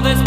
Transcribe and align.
no 0.00 0.25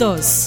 2. 0.00 0.39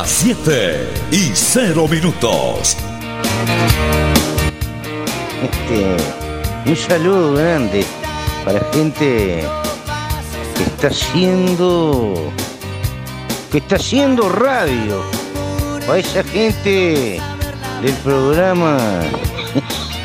Las 0.00 0.08
7 0.08 0.88
y 1.10 1.30
0 1.34 1.86
minutos. 1.86 2.74
Este, 5.42 6.70
un 6.70 6.76
saludo 6.76 7.34
grande 7.34 7.84
para 8.42 8.60
gente 8.72 9.44
que 10.56 10.62
está 10.62 10.86
haciendo 10.88 12.14
que 13.52 13.58
está 13.58 13.76
haciendo 13.76 14.30
radio. 14.30 15.02
Para 15.86 15.98
esa 15.98 16.24
gente 16.24 17.20
del 17.82 17.94
programa. 18.02 18.78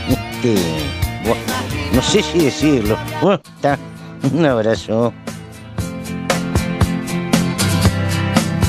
Este, 0.08 0.56
no 1.94 2.02
sé 2.02 2.22
si 2.22 2.40
decirlo. 2.40 2.98
Un 4.34 4.46
abrazo. 4.46 5.14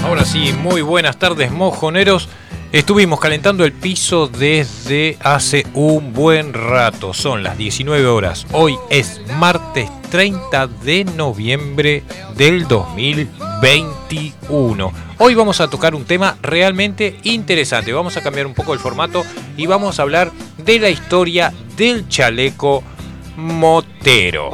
Ahora 0.07 0.25
sí, 0.25 0.53
muy 0.53 0.83
buenas 0.83 1.19
tardes, 1.19 1.51
mojoneros. 1.51 2.29
Estuvimos 2.71 3.19
calentando 3.19 3.65
el 3.65 3.73
piso 3.73 4.29
desde 4.29 5.19
hace 5.21 5.67
un 5.75 6.13
buen 6.13 6.53
rato. 6.53 7.13
Son 7.13 7.43
las 7.43 7.59
19 7.59 8.07
horas. 8.07 8.47
Hoy 8.53 8.79
es 8.89 9.21
martes 9.37 9.91
30 10.13 10.69
de 10.69 11.07
noviembre 11.07 12.05
del 12.37 12.69
2021. 12.69 14.93
Hoy 15.19 15.35
vamos 15.35 15.61
a 15.61 15.69
tocar 15.69 15.97
un 15.97 16.05
tema 16.05 16.39
realmente 16.41 17.19
interesante. 17.25 17.93
Vamos 17.93 18.17
a 18.17 18.23
cambiar 18.23 18.47
un 18.47 18.55
poco 18.55 18.75
el 18.75 18.79
formato 18.79 19.25
y 19.57 19.67
vamos 19.67 19.99
a 19.99 20.03
hablar 20.03 20.31
de 20.59 20.79
la 20.79 20.89
historia 20.89 21.53
del 21.77 22.09
chaleco 22.09 22.85
motero. 23.37 24.53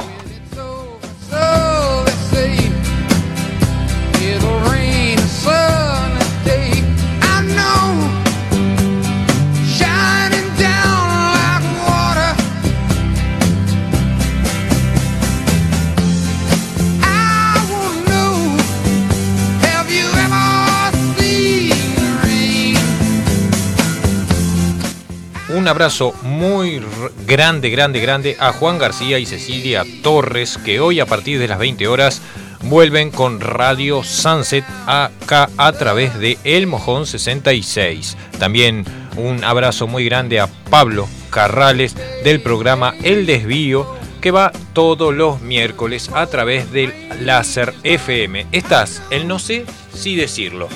Un 25.63 25.69
abrazo 25.69 26.13
muy 26.23 26.81
grande, 27.25 27.69
grande, 27.69 28.01
grande 28.01 28.35
a 28.37 28.51
Juan 28.51 28.77
García 28.77 29.17
y 29.17 29.25
Cecilia 29.25 29.85
Torres, 30.01 30.57
que 30.57 30.81
hoy 30.81 30.99
a 30.99 31.05
partir 31.05 31.39
de 31.39 31.47
las 31.47 31.57
20 31.57 31.87
horas 31.87 32.21
vuelven 32.63 33.11
con 33.11 33.39
Radio 33.39 34.03
Sunset 34.03 34.65
acá 34.87 35.49
a 35.55 35.71
través 35.71 36.19
de 36.19 36.37
El 36.43 36.67
Mojón 36.67 37.05
66. 37.05 38.17
También 38.39 38.83
un 39.15 39.41
abrazo 39.45 39.87
muy 39.87 40.03
grande 40.03 40.41
a 40.41 40.47
Pablo 40.69 41.07
Carrales 41.29 41.95
del 42.25 42.41
programa 42.41 42.93
El 43.01 43.25
Desvío, 43.25 43.87
que 44.19 44.31
va 44.31 44.51
todos 44.73 45.13
los 45.13 45.39
miércoles 45.39 46.09
a 46.13 46.27
través 46.27 46.73
del 46.73 46.93
Láser 47.21 47.73
FM. 47.83 48.47
Estás, 48.51 49.01
el 49.11 49.29
no 49.29 49.39
sé 49.39 49.65
si 49.93 50.17
decirlo. 50.17 50.67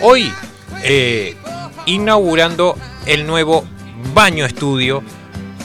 Hoy, 0.00 0.32
eh, 0.84 1.36
inaugurando 1.84 2.78
el 3.04 3.26
nuevo 3.26 3.66
Baño 4.14 4.44
Estudio, 4.44 5.02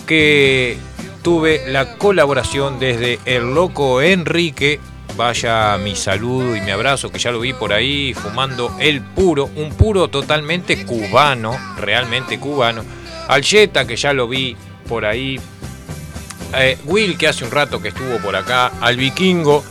que 0.06 0.78
tuve 1.22 1.63
la 1.68 1.98
colaboración 1.98 2.80
desde 2.80 3.19
el 3.25 3.54
loco 3.54 4.01
Enrique. 4.01 4.80
Vaya 5.16 5.78
mi 5.78 5.95
saludo 5.95 6.56
y 6.56 6.62
mi 6.62 6.72
abrazo, 6.72 7.12
que 7.12 7.19
ya 7.19 7.31
lo 7.31 7.39
vi 7.39 7.54
por 7.54 7.74
ahí 7.74 8.13
fumando 8.13 8.74
el 8.80 9.01
puro, 9.01 9.50
un 9.56 9.74
puro 9.74 10.07
totalmente 10.10 10.86
cubano, 10.86 11.57
realmente 11.78 12.39
cubano. 12.39 12.84
Al 13.28 13.44
Jetta, 13.44 13.86
que 13.86 13.95
ya 13.95 14.13
lo 14.13 14.28
vi 14.28 14.56
por 14.88 15.06
ahí. 15.06 15.40
Eh, 16.56 16.78
Will, 16.86 17.18
que 17.18 17.28
hace 17.28 17.44
un 17.44 17.51
rato 17.51 17.81
que 17.81 17.90
estuvo 17.90 18.19
por 18.19 18.36
acá. 18.36 18.72
Al 18.80 18.95
Vikingo, 18.95 19.63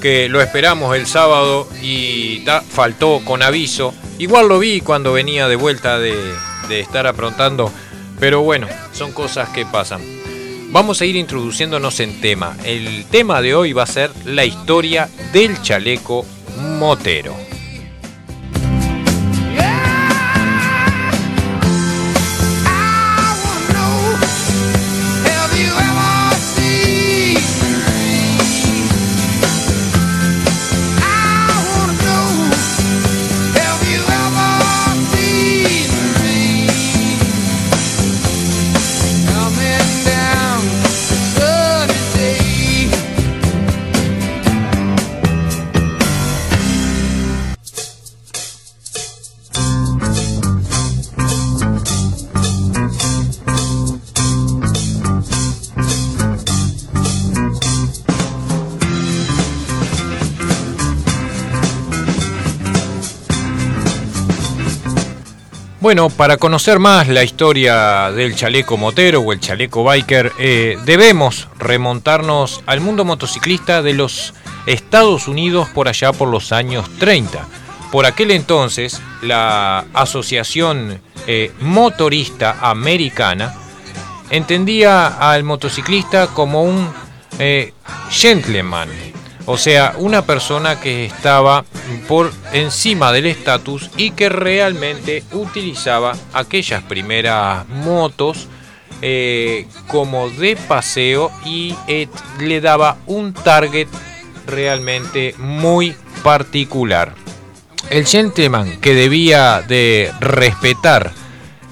que 0.00 0.28
lo 0.28 0.40
esperamos 0.40 0.96
el 0.96 1.06
sábado 1.06 1.68
y 1.80 2.44
faltó 2.70 3.20
con 3.24 3.42
aviso. 3.42 3.94
Igual 4.18 4.48
lo 4.48 4.58
vi 4.58 4.80
cuando 4.80 5.12
venía 5.12 5.46
de 5.46 5.56
vuelta 5.56 5.98
de 5.98 6.34
estar 6.70 7.06
aprontando 7.06 7.70
pero 8.18 8.42
bueno, 8.42 8.66
son 8.92 9.12
cosas 9.12 9.48
que 9.50 9.66
pasan. 9.66 10.00
Vamos 10.70 11.00
a 11.00 11.04
ir 11.04 11.16
introduciéndonos 11.16 12.00
en 12.00 12.20
tema. 12.20 12.56
El 12.64 13.04
tema 13.06 13.40
de 13.40 13.54
hoy 13.54 13.72
va 13.72 13.84
a 13.84 13.86
ser 13.86 14.10
la 14.24 14.44
historia 14.44 15.08
del 15.32 15.62
chaleco 15.62 16.26
motero. 16.78 17.53
Bueno, 65.84 66.08
para 66.08 66.38
conocer 66.38 66.78
más 66.78 67.08
la 67.08 67.24
historia 67.24 68.10
del 68.10 68.34
chaleco 68.34 68.78
motero 68.78 69.20
o 69.20 69.34
el 69.34 69.40
chaleco 69.40 69.84
biker, 69.84 70.32
eh, 70.38 70.78
debemos 70.86 71.46
remontarnos 71.58 72.62
al 72.64 72.80
mundo 72.80 73.04
motociclista 73.04 73.82
de 73.82 73.92
los 73.92 74.32
Estados 74.64 75.28
Unidos 75.28 75.68
por 75.74 75.86
allá 75.86 76.14
por 76.14 76.30
los 76.30 76.52
años 76.52 76.88
30. 76.98 77.46
Por 77.92 78.06
aquel 78.06 78.30
entonces, 78.30 79.02
la 79.20 79.84
Asociación 79.92 81.02
eh, 81.26 81.52
Motorista 81.60 82.56
Americana 82.62 83.54
entendía 84.30 85.08
al 85.08 85.44
motociclista 85.44 86.28
como 86.28 86.62
un 86.62 86.90
eh, 87.38 87.74
gentleman, 88.08 88.88
o 89.46 89.58
sea, 89.58 89.94
una 89.98 90.24
persona 90.24 90.80
que 90.80 91.04
estaba 91.04 91.64
por 92.08 92.32
encima 92.52 93.12
del 93.12 93.26
estatus 93.26 93.90
y 93.96 94.12
que 94.12 94.28
realmente 94.28 95.22
utilizaba 95.32 96.14
aquellas 96.32 96.82
primeras 96.82 97.68
motos 97.68 98.48
eh, 99.02 99.66
como 99.86 100.30
de 100.30 100.56
paseo 100.56 101.30
y 101.44 101.74
eh, 101.88 102.08
le 102.40 102.60
daba 102.60 102.96
un 103.06 103.34
target 103.34 103.88
realmente 104.46 105.34
muy 105.38 105.94
particular. 106.22 107.14
El 107.90 108.06
gentleman 108.06 108.80
que 108.80 108.94
debía 108.94 109.60
de 109.60 110.10
respetar 110.20 111.12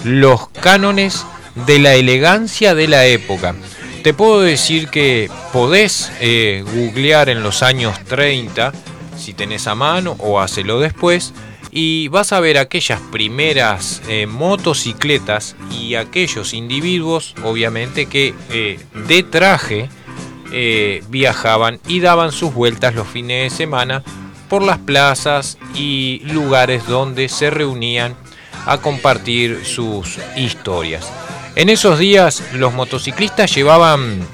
los 0.05 0.49
cánones 0.49 1.25
de 1.55 1.79
la 1.79 1.95
elegancia 1.95 2.75
de 2.75 2.89
la 2.89 3.07
época 3.07 3.55
te 4.03 4.15
puedo 4.15 4.41
decir 4.41 4.89
que 4.89 5.31
podés 5.53 6.11
eh, 6.21 6.65
googlear 6.75 7.29
en 7.29 7.43
los 7.43 7.63
años 7.63 7.97
30, 8.05 8.73
si 9.17 9.33
tenés 9.33 9.67
a 9.69 9.75
mano 9.75 10.17
o 10.19 10.41
hacelo 10.41 10.81
después, 10.81 11.33
y 11.71 12.09
vas 12.09 12.33
a 12.33 12.41
ver 12.41 12.59
aquellas 12.59 13.01
primeras 13.13 14.03
eh, 14.09 14.27
motocicletas 14.27 15.57
y 15.71 15.95
aquellos 15.95 16.53
individuos, 16.53 17.35
obviamente, 17.45 18.07
que 18.07 18.35
eh, 18.51 18.79
de 19.07 19.23
traje 19.23 19.89
viajaban 21.09 21.81
y 21.89 22.01
daban 22.01 22.31
sus 22.31 22.53
vueltas 22.53 22.95
los 22.95 23.09
fines 23.09 23.51
de 23.51 23.57
semana 23.57 24.03
por 24.51 24.63
las 24.63 24.77
plazas 24.77 25.57
y 25.75 26.21
lugares 26.27 26.87
donde 26.87 27.31
se 27.31 27.49
reunían 27.49 28.15
a 28.67 28.77
compartir 28.77 29.65
sus 29.65 30.19
historias. 30.37 31.11
En 31.55 31.69
esos 31.69 31.99
días 31.99 32.43
los 32.55 32.73
motociclistas 32.73 33.55
llevaban 33.55 34.27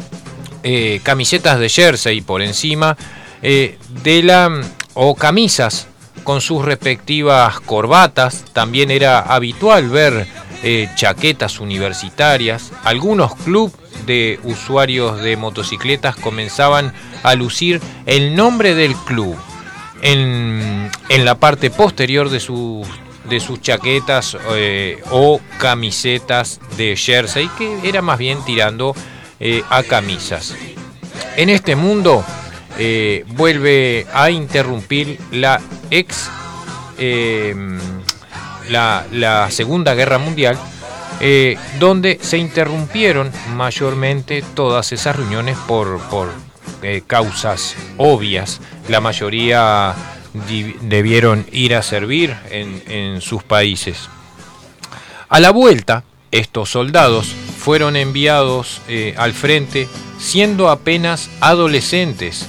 eh, 0.62 1.00
camisetas 1.02 1.58
de 1.58 1.68
jersey 1.68 2.20
por 2.20 2.42
encima 2.42 2.96
eh, 3.42 3.76
de 4.02 4.22
la 4.22 4.60
o 4.94 5.14
camisas 5.16 5.88
con 6.22 6.40
sus 6.40 6.64
respectivas 6.64 7.58
corbatas. 7.60 8.44
También 8.52 8.90
era 8.90 9.18
habitual 9.18 9.88
ver 9.88 10.28
eh, 10.62 10.88
chaquetas 10.94 11.58
universitarias. 11.58 12.70
Algunos 12.84 13.34
clubes 13.34 13.75
de 14.06 14.38
usuarios 14.44 15.20
de 15.20 15.37
motocicletas 15.37 16.16
comenzaban 16.16 16.92
a 17.25 17.34
lucir 17.34 17.80
el 18.06 18.37
nombre 18.37 18.75
del 18.76 18.94
club 18.94 19.37
en, 20.02 20.88
en 21.08 21.25
la 21.25 21.34
parte 21.34 21.70
posterior 21.70 22.30
de 22.30 22.38
sus 22.38 22.87
de 23.28 23.40
sus 23.40 23.61
chaquetas 23.61 24.37
eh, 24.52 25.02
o 25.11 25.40
camisetas 25.58 26.61
de 26.76 26.97
jersey, 26.97 27.49
que 27.58 27.88
era 27.88 28.02
más 28.02 28.18
bien 28.18 28.38
tirando 28.44 28.94
eh, 29.40 29.62
a 29.70 29.82
camisas. 29.82 30.54
En 31.37 31.49
este 31.50 31.76
mundo 31.76 32.25
eh, 32.78 33.25
vuelve 33.28 34.06
a 34.12 34.30
interrumpir 34.30 35.18
la 35.30 35.61
ex 35.90 36.30
la, 38.68 39.06
la, 39.12 39.50
Segunda 39.52 39.94
Guerra 39.94 40.18
Mundial, 40.18 40.58
donde 41.78 42.18
se 42.20 42.38
interrumpieron 42.38 43.30
mayormente 43.54 44.42
todas 44.54 44.90
esas 44.90 45.14
reuniones 45.14 45.56
por, 45.68 46.00
por 46.08 46.28
causas 47.06 47.76
obvias. 47.99 48.61
La 48.88 49.00
mayoría 49.00 49.94
debieron 50.32 51.47
ir 51.52 51.75
a 51.75 51.82
servir 51.82 52.37
en, 52.50 53.20
sus 53.20 53.42
países. 53.42 54.08
A 55.28 55.40
la 55.40 55.50
vuelta, 55.50 56.04
estos 56.30 56.70
soldados 56.70 57.26
fueron 57.58 57.97
enviados 57.97 58.80
eh, 58.88 59.14
al 59.16 59.32
frente 59.32 59.88
siendo 60.18 60.68
apenas 60.68 61.30
adolescentes 61.40 62.47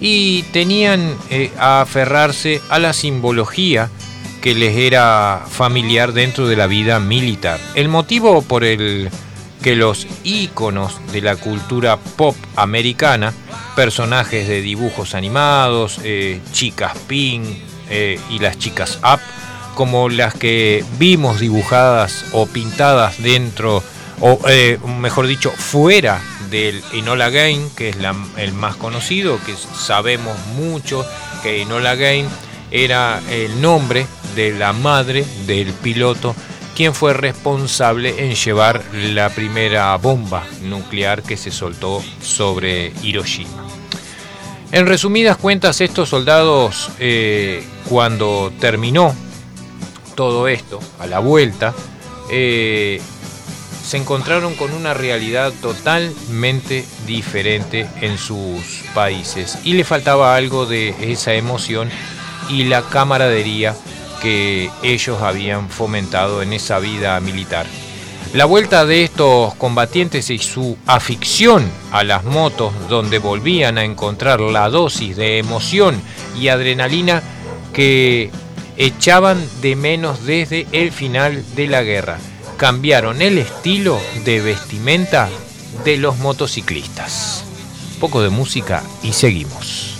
y 0.00 0.42
tenían 0.52 1.16
eh, 1.30 1.50
a 1.58 1.80
aferrarse 1.80 2.60
a 2.68 2.78
la 2.78 2.92
simbología 2.92 3.90
que 4.42 4.54
les 4.54 4.76
era 4.76 5.44
familiar 5.48 6.12
dentro 6.12 6.46
de 6.46 6.56
la 6.56 6.66
vida 6.66 7.00
militar. 7.00 7.58
El 7.74 7.88
motivo 7.88 8.42
por 8.42 8.62
el 8.64 9.10
que 9.66 9.74
los 9.74 10.06
íconos 10.22 10.94
de 11.10 11.20
la 11.20 11.34
cultura 11.34 11.96
pop 11.96 12.36
americana, 12.54 13.32
personajes 13.74 14.46
de 14.46 14.62
dibujos 14.62 15.16
animados, 15.16 15.98
eh, 16.04 16.40
chicas 16.52 16.96
pink 17.08 17.44
y 18.30 18.38
las 18.38 18.60
chicas 18.60 19.00
up, 19.02 19.18
como 19.74 20.08
las 20.08 20.34
que 20.34 20.84
vimos 21.00 21.40
dibujadas 21.40 22.26
o 22.30 22.46
pintadas 22.46 23.20
dentro, 23.20 23.82
o 24.20 24.38
eh, 24.48 24.78
mejor 25.00 25.26
dicho, 25.26 25.50
fuera 25.50 26.20
del 26.48 26.80
Enola 26.92 27.30
Game, 27.30 27.66
que 27.76 27.88
es 27.88 27.96
el 28.36 28.52
más 28.52 28.76
conocido, 28.76 29.40
que 29.44 29.56
sabemos 29.56 30.38
mucho 30.54 31.04
que 31.42 31.62
Enola 31.62 31.96
Game 31.96 32.28
era 32.70 33.20
el 33.32 33.60
nombre 33.60 34.06
de 34.36 34.52
la 34.52 34.72
madre 34.72 35.24
del 35.48 35.72
piloto, 35.72 36.36
quien 36.76 36.94
fue 36.94 37.14
responsable 37.14 38.26
en 38.26 38.34
llevar 38.34 38.84
la 38.92 39.30
primera 39.30 39.96
bomba 39.96 40.44
nuclear 40.62 41.22
que 41.22 41.38
se 41.38 41.50
soltó 41.50 42.04
sobre 42.20 42.92
Hiroshima. 43.02 43.66
En 44.72 44.86
resumidas 44.86 45.38
cuentas, 45.38 45.80
estos 45.80 46.10
soldados, 46.10 46.90
eh, 46.98 47.66
cuando 47.88 48.52
terminó 48.60 49.14
todo 50.14 50.48
esto, 50.48 50.78
a 50.98 51.06
la 51.06 51.18
vuelta, 51.18 51.74
eh, 52.30 53.00
se 53.82 53.96
encontraron 53.96 54.54
con 54.54 54.74
una 54.74 54.92
realidad 54.92 55.54
totalmente 55.62 56.84
diferente 57.06 57.86
en 58.02 58.18
sus 58.18 58.82
países 58.94 59.58
y 59.64 59.72
le 59.72 59.84
faltaba 59.84 60.36
algo 60.36 60.66
de 60.66 60.94
esa 61.12 61.32
emoción 61.32 61.88
y 62.50 62.64
la 62.64 62.82
camaradería 62.82 63.74
que 64.20 64.70
ellos 64.82 65.22
habían 65.22 65.68
fomentado 65.68 66.42
en 66.42 66.52
esa 66.52 66.78
vida 66.78 67.18
militar. 67.20 67.66
La 68.32 68.44
vuelta 68.44 68.84
de 68.84 69.04
estos 69.04 69.54
combatientes 69.54 70.30
y 70.30 70.38
su 70.38 70.76
afición 70.86 71.70
a 71.90 72.04
las 72.04 72.24
motos 72.24 72.72
donde 72.88 73.18
volvían 73.18 73.78
a 73.78 73.84
encontrar 73.84 74.40
la 74.40 74.68
dosis 74.68 75.16
de 75.16 75.38
emoción 75.38 76.00
y 76.38 76.48
adrenalina 76.48 77.22
que 77.72 78.30
echaban 78.76 79.42
de 79.62 79.76
menos 79.76 80.26
desde 80.26 80.66
el 80.72 80.92
final 80.92 81.44
de 81.54 81.66
la 81.66 81.82
guerra. 81.82 82.18
Cambiaron 82.56 83.22
el 83.22 83.38
estilo 83.38 83.98
de 84.24 84.40
vestimenta 84.40 85.28
de 85.84 85.96
los 85.96 86.18
motociclistas. 86.18 87.44
Poco 88.00 88.22
de 88.22 88.30
música 88.30 88.82
y 89.02 89.12
seguimos. 89.12 89.95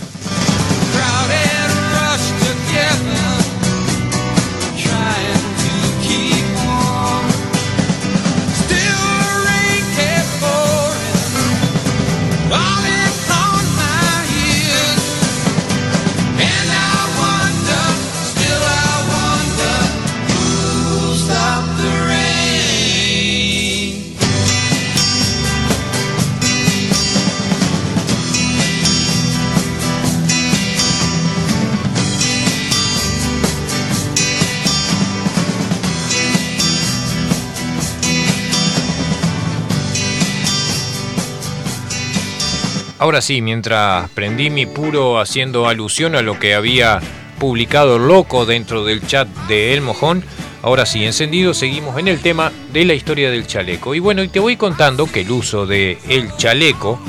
Ahora 43.17 43.23
sí, 43.23 43.41
mientras 43.41 44.11
prendí 44.11 44.51
mi 44.51 44.67
puro 44.67 45.19
haciendo 45.19 45.69
alusión 45.69 46.17
a 46.17 46.21
lo 46.21 46.39
que 46.39 46.55
había 46.55 47.01
publicado 47.39 47.99
Loco 47.99 48.45
dentro 48.45 48.85
del 48.85 49.07
chat 49.07 49.27
de 49.49 49.73
El 49.73 49.81
Mojón, 49.81 50.23
ahora 50.61 50.85
sí, 50.85 51.03
encendido, 51.03 51.55
seguimos 51.55 51.99
en 51.99 52.09
el 52.09 52.21
tema 52.21 52.53
de 52.75 52.85
la 52.85 52.93
historia 52.93 53.31
del 53.31 53.47
chaleco. 53.47 53.95
Y 53.95 54.01
bueno, 54.01 54.23
y 54.23 54.29
te 54.29 54.39
voy 54.39 54.59
contando 54.59 55.11
que 55.11 55.23
el 55.23 55.31
uso 55.31 55.65
de 55.65 55.97
el 56.11 56.37
chaleco 56.37 57.01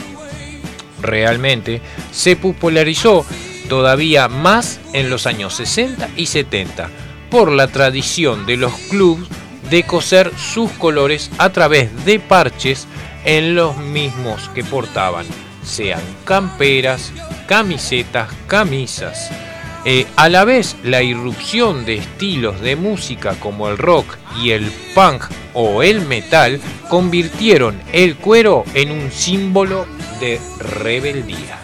realmente 1.02 1.82
se 2.14 2.38
popularizó 2.38 3.26
todavía 3.68 4.30
más 4.30 4.80
en 4.94 5.10
los 5.10 5.28
años 5.28 5.56
60 5.56 6.12
y 6.16 6.28
70 6.28 6.90
por 7.30 7.52
la 7.52 7.68
tradición 7.68 8.46
de 8.46 8.56
los 8.56 8.72
clubs 8.90 9.28
de 9.70 9.84
coser 9.84 10.32
sus 10.38 10.72
colores 10.72 11.30
a 11.38 11.50
través 11.50 12.06
de 12.06 12.22
parches 12.22 12.88
en 13.26 13.56
los 13.56 13.76
mismos 13.76 14.48
que 14.56 14.64
portaban 14.64 15.26
sean 15.68 16.02
camperas, 16.24 17.12
camisetas, 17.48 18.32
camisas. 18.48 19.30
Eh, 19.86 20.06
a 20.16 20.30
la 20.30 20.44
vez, 20.44 20.76
la 20.84 21.04
irrupción 21.04 21.86
de 21.86 21.96
estilos 21.96 22.60
de 22.62 22.76
música 22.76 23.36
como 23.40 23.70
el 23.70 23.78
rock 23.78 24.18
y 24.42 24.52
el 24.52 24.72
punk 24.96 25.24
o 25.54 25.84
el 25.84 26.02
metal 26.02 26.60
convirtieron 26.90 27.80
el 27.94 28.16
cuero 28.16 28.64
en 28.74 28.92
un 28.92 29.12
símbolo 29.12 29.86
de 30.20 30.40
rebeldía. 30.60 31.60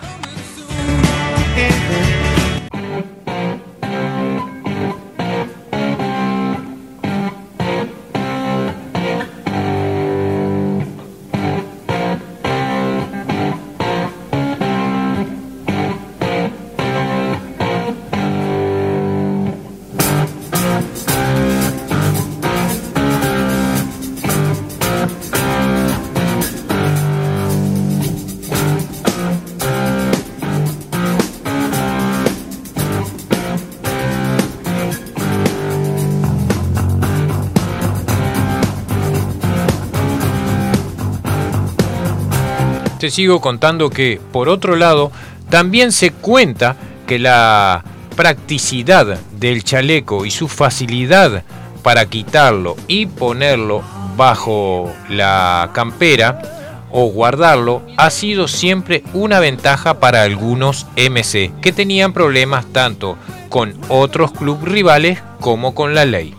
Te 43.03 43.11
sigo 43.11 43.41
contando 43.41 43.89
que, 43.89 44.17
por 44.31 44.47
otro 44.47 44.77
lado, 44.77 45.11
también 45.49 45.91
se 45.91 46.11
cuenta 46.11 46.77
que 47.05 47.19
la 47.19 47.83
practicidad 48.15 49.19
del 49.37 49.65
chaleco 49.65 50.23
y 50.23 50.31
su 50.31 50.47
facilidad 50.47 51.43
para 51.81 52.05
quitarlo 52.05 52.77
y 52.87 53.07
ponerlo 53.07 53.83
bajo 54.15 54.89
la 55.09 55.71
campera 55.73 56.87
o 56.93 57.07
guardarlo 57.07 57.81
ha 57.97 58.09
sido 58.09 58.47
siempre 58.47 59.03
una 59.13 59.41
ventaja 59.41 59.99
para 59.99 60.23
algunos 60.23 60.85
MC 60.95 61.51
que 61.61 61.73
tenían 61.73 62.13
problemas 62.13 62.65
tanto 62.67 63.17
con 63.49 63.73
otros 63.89 64.31
clubes 64.31 64.71
rivales 64.71 65.19
como 65.41 65.75
con 65.75 65.93
la 65.93 66.05
ley. 66.05 66.33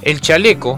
El 0.00 0.22
chaleco, 0.22 0.76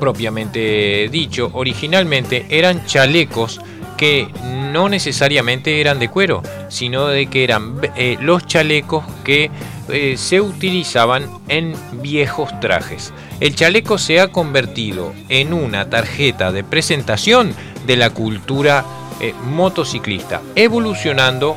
propiamente 0.00 1.10
dicho, 1.12 1.50
originalmente 1.52 2.46
eran 2.48 2.86
chalecos 2.86 3.60
que 3.98 4.28
no 4.72 4.88
necesariamente 4.88 5.82
eran 5.82 5.98
de 5.98 6.08
cuero, 6.08 6.42
sino 6.68 7.08
de 7.08 7.26
que 7.26 7.44
eran 7.44 7.80
eh, 7.96 8.16
los 8.20 8.46
chalecos 8.46 9.04
que 9.24 9.50
eh, 9.90 10.14
se 10.16 10.40
utilizaban 10.40 11.28
en 11.48 11.74
viejos 12.00 12.48
trajes. 12.60 13.12
El 13.40 13.54
chaleco 13.54 13.98
se 13.98 14.20
ha 14.20 14.28
convertido 14.28 15.12
en 15.28 15.52
una 15.52 15.90
tarjeta 15.90 16.52
de 16.52 16.64
presentación 16.64 17.54
de 17.86 17.96
la 17.96 18.10
cultura 18.10 18.84
eh, 19.20 19.34
motociclista, 19.44 20.40
evolucionando 20.54 21.56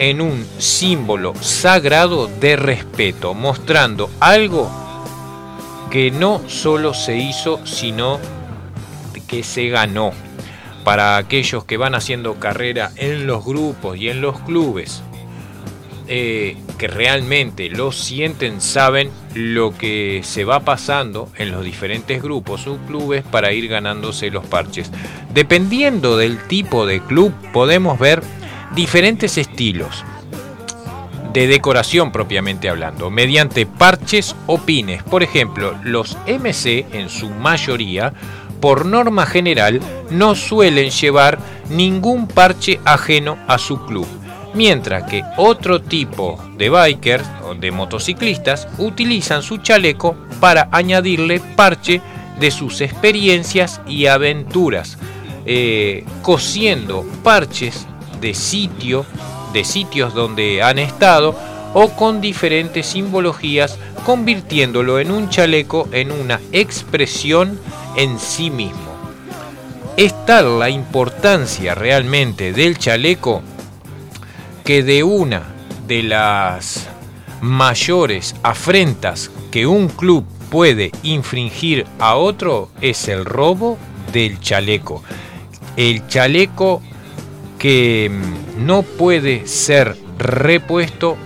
en 0.00 0.20
un 0.20 0.44
símbolo 0.58 1.34
sagrado 1.40 2.26
de 2.26 2.56
respeto, 2.56 3.32
mostrando 3.34 4.10
algo 4.20 4.68
que 5.90 6.10
no 6.10 6.42
solo 6.48 6.94
se 6.94 7.16
hizo, 7.16 7.64
sino 7.64 8.18
que 9.28 9.42
se 9.42 9.68
ganó 9.68 10.12
para 10.88 11.18
aquellos 11.18 11.66
que 11.66 11.76
van 11.76 11.94
haciendo 11.94 12.36
carrera 12.36 12.92
en 12.96 13.26
los 13.26 13.44
grupos 13.44 13.98
y 13.98 14.08
en 14.08 14.22
los 14.22 14.40
clubes, 14.40 15.02
eh, 16.06 16.56
que 16.78 16.88
realmente 16.88 17.68
lo 17.68 17.92
sienten 17.92 18.62
saben 18.62 19.10
lo 19.34 19.76
que 19.76 20.22
se 20.24 20.44
va 20.46 20.60
pasando 20.60 21.28
en 21.36 21.52
los 21.52 21.62
diferentes 21.62 22.22
grupos 22.22 22.66
o 22.66 22.78
clubes 22.86 23.22
para 23.22 23.52
ir 23.52 23.68
ganándose 23.68 24.30
los 24.30 24.46
parches. 24.46 24.90
Dependiendo 25.34 26.16
del 26.16 26.38
tipo 26.44 26.86
de 26.86 27.00
club 27.00 27.34
podemos 27.52 27.98
ver 27.98 28.22
diferentes 28.74 29.36
estilos 29.36 30.06
de 31.34 31.48
decoración 31.48 32.12
propiamente 32.12 32.70
hablando, 32.70 33.10
mediante 33.10 33.66
parches 33.66 34.34
o 34.46 34.56
pines. 34.56 35.02
Por 35.02 35.22
ejemplo, 35.22 35.78
los 35.84 36.16
MC 36.26 36.86
en 36.92 37.10
su 37.10 37.28
mayoría, 37.28 38.14
por 38.60 38.86
norma 38.86 39.26
general, 39.26 39.80
no 40.10 40.34
suelen 40.34 40.90
llevar 40.90 41.38
ningún 41.70 42.26
parche 42.26 42.80
ajeno 42.84 43.38
a 43.46 43.58
su 43.58 43.84
club 43.86 44.06
mientras 44.54 45.04
que 45.04 45.22
otro 45.36 45.80
tipo 45.80 46.38
de 46.56 46.70
bikers 46.70 47.24
o 47.44 47.54
de 47.54 47.70
motociclistas 47.70 48.68
utilizan 48.78 49.42
su 49.42 49.58
chaleco 49.58 50.16
para 50.40 50.68
añadirle 50.72 51.40
parche 51.40 52.00
de 52.40 52.50
sus 52.50 52.80
experiencias 52.80 53.80
y 53.86 54.06
aventuras, 54.06 54.98
eh, 55.46 56.04
cosiendo 56.22 57.04
parches 57.22 57.86
de 58.20 58.34
sitio, 58.34 59.04
de 59.52 59.64
sitios 59.64 60.14
donde 60.14 60.62
han 60.62 60.78
estado 60.78 61.36
o 61.74 61.90
con 61.90 62.20
diferentes 62.20 62.86
simbologías, 62.86 63.78
convirtiéndolo 64.04 65.00
en 65.00 65.10
un 65.10 65.28
chaleco 65.28 65.88
en 65.92 66.12
una 66.12 66.40
expresión 66.52 67.58
en 67.96 68.18
sí 68.18 68.50
mismo. 68.50 68.96
Es 69.96 70.14
tal 70.26 70.58
la 70.58 70.70
importancia 70.70 71.74
realmente 71.74 72.52
del 72.52 72.78
chaleco 72.78 73.42
que 74.64 74.82
de 74.82 75.02
una 75.02 75.42
de 75.86 76.02
las 76.02 76.88
mayores 77.40 78.36
afrentas 78.42 79.30
que 79.50 79.66
un 79.66 79.88
club 79.88 80.24
puede 80.50 80.92
infringir 81.02 81.86
a 81.98 82.16
otro 82.16 82.70
es 82.80 83.08
el 83.08 83.24
robo 83.24 83.78
del 84.12 84.40
chaleco. 84.40 85.02
El 85.76 86.06
chaleco 86.06 86.82
que 87.58 88.10
no 88.58 88.82
puede 88.82 89.46
ser 89.46 89.96
repuesto 90.18 91.16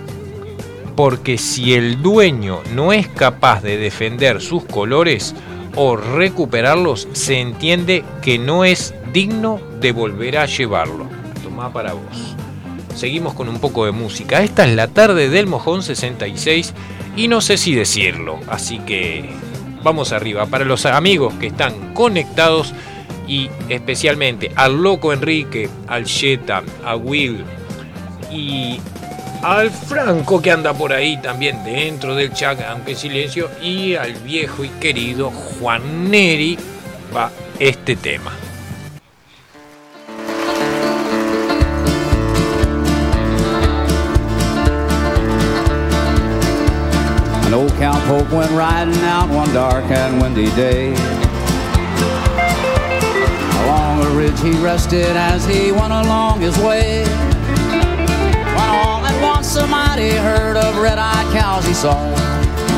porque 0.95 1.37
si 1.37 1.73
el 1.73 2.01
dueño 2.01 2.61
no 2.73 2.93
es 2.93 3.07
capaz 3.07 3.61
de 3.61 3.77
defender 3.77 4.41
sus 4.41 4.63
colores 4.65 5.35
o 5.75 5.95
recuperarlos, 5.95 7.07
se 7.13 7.39
entiende 7.39 8.03
que 8.21 8.37
no 8.37 8.65
es 8.65 8.93
digno 9.11 9.59
de 9.79 9.91
volver 9.91 10.37
a 10.37 10.45
llevarlo. 10.45 11.07
Toma 11.43 11.71
para 11.71 11.93
vos 11.93 12.35
seguimos 12.95 13.33
con 13.33 13.49
un 13.49 13.59
poco 13.59 13.85
de 13.85 13.91
música. 13.91 14.43
Esta 14.43 14.65
es 14.65 14.75
la 14.75 14.87
tarde 14.87 15.29
del 15.29 15.47
Mojón 15.47 15.83
66 15.83 16.73
y 17.15 17.27
no 17.27 17.41
sé 17.41 17.57
si 17.57 17.75
decirlo, 17.75 18.39
así 18.47 18.79
que 18.79 19.29
vamos 19.83 20.11
arriba. 20.11 20.45
Para 20.45 20.65
los 20.65 20.85
amigos 20.85 21.33
que 21.35 21.47
están 21.47 21.93
conectados 21.93 22.73
y 23.27 23.49
especialmente 23.69 24.51
al 24.55 24.81
loco 24.81 25.13
Enrique, 25.13 25.69
al 25.87 26.05
Jetta, 26.05 26.63
a 26.85 26.95
Will 26.95 27.43
y 28.31 28.79
al 29.43 29.69
Franco 29.69 30.41
que 30.41 30.51
anda 30.51 30.73
por 30.73 30.93
ahí 30.93 31.17
también 31.17 31.63
dentro 31.63 32.15
del 32.15 32.33
chat, 32.33 32.59
aunque 32.61 32.91
en 32.91 32.97
silencio, 32.97 33.49
y 33.61 33.95
al 33.95 34.13
viejo 34.13 34.63
y 34.63 34.69
querido 34.69 35.31
Juan 35.31 36.09
Neri 36.09 36.57
va 37.15 37.29
este 37.59 37.95
tema. 37.97 38.31
An 47.45 47.53
old 47.53 47.71
cowpoke 47.73 48.31
went 48.31 48.51
riding 48.51 49.03
out 49.03 49.29
one 49.29 49.53
dark 49.53 49.83
and 49.91 50.21
windy 50.21 50.49
day. 50.55 50.93
Along 53.65 54.05
a 54.05 54.09
ridge 54.17 54.39
he 54.39 54.51
rested 54.63 55.15
as 55.17 55.45
he 55.45 55.71
went 55.71 55.91
along 55.91 56.39
his 56.39 56.57
way. 56.59 57.03
Mighty 59.53 60.09
herd 60.09 60.57
of 60.57 60.77
red-eyed 60.77 61.31
cows 61.31 61.63
he 61.65 61.73
saw 61.75 61.93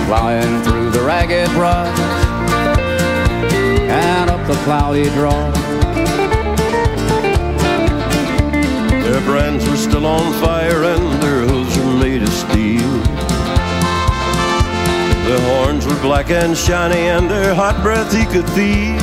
flying 0.07 0.61
through 0.63 0.91
the 0.91 1.01
ragged 1.01 1.49
brush 1.51 1.97
and 3.89 4.29
up 4.29 4.45
the 4.45 4.55
cloudy 4.65 5.05
draw. 5.11 5.51
Their 9.03 9.21
brands 9.21 9.67
were 9.69 9.77
still 9.77 10.05
on 10.05 10.33
fire 10.41 10.83
and 10.83 11.23
their 11.23 11.41
hooves 11.47 11.77
were 11.77 11.93
made 11.93 12.21
of 12.21 12.29
steel. 12.29 12.91
Their 15.27 15.39
horns 15.39 15.85
were 15.85 15.99
black 16.01 16.29
and 16.29 16.57
shiny, 16.57 17.07
and 17.07 17.29
their 17.31 17.55
hot 17.55 17.81
breath 17.81 18.13
he 18.13 18.25
could 18.25 18.47
feel. 18.49 18.99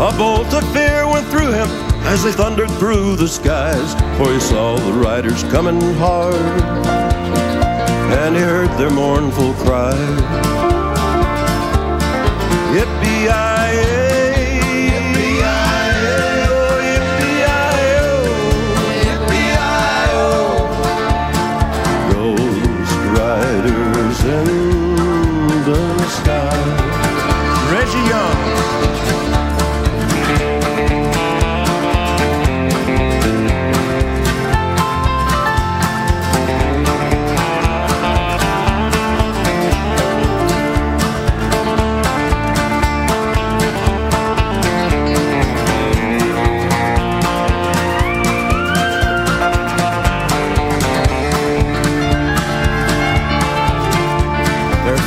A 0.00 0.16
bolt 0.16 0.54
of 0.54 0.72
fear 0.72 1.06
went 1.08 1.26
through 1.26 1.52
him 1.52 1.85
as 2.06 2.22
they 2.22 2.32
thundered 2.32 2.70
through 2.78 3.16
the 3.16 3.26
skies, 3.26 3.94
for 4.16 4.32
he 4.32 4.40
saw 4.40 4.76
the 4.76 4.92
riders 4.92 5.42
coming 5.44 5.80
hard, 5.94 6.34
and 8.20 8.36
he 8.36 8.42
heard 8.42 8.70
their 8.78 8.90
mournful 8.90 9.52
cry. 9.54 9.96
Yippee-yi-yay! 12.74 14.05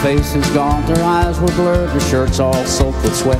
Their 0.09 0.17
faces 0.17 0.49
gaunt, 0.55 0.87
their 0.87 1.03
eyes 1.03 1.39
were 1.39 1.51
blurred, 1.53 1.89
their 1.89 1.99
shirts 1.99 2.39
all 2.39 2.65
soaked 2.65 3.03
with 3.03 3.15
sweat. 3.15 3.37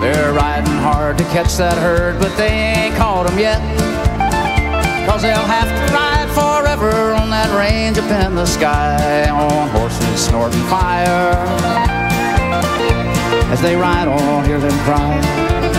They're 0.00 0.32
riding 0.32 0.74
hard 0.82 1.18
to 1.18 1.24
catch 1.24 1.54
that 1.58 1.78
herd, 1.78 2.18
but 2.18 2.36
they 2.36 2.48
ain't 2.48 2.96
caught 2.96 3.30
'em 3.30 3.38
yet. 3.38 3.60
Cause 5.06 5.22
they'll 5.22 5.46
have 5.46 5.68
to 5.68 5.94
ride 5.94 6.28
forever 6.34 7.14
on 7.14 7.30
that 7.30 7.56
range 7.56 7.96
up 7.96 8.10
in 8.10 8.34
the 8.34 8.44
sky 8.44 9.28
on 9.30 9.68
horses 9.68 10.20
snorting 10.20 10.64
fire. 10.66 11.38
As 13.52 13.60
they 13.60 13.76
ride 13.76 14.08
on, 14.08 14.44
hear 14.44 14.58
them 14.58 14.76
cry. 14.80 15.71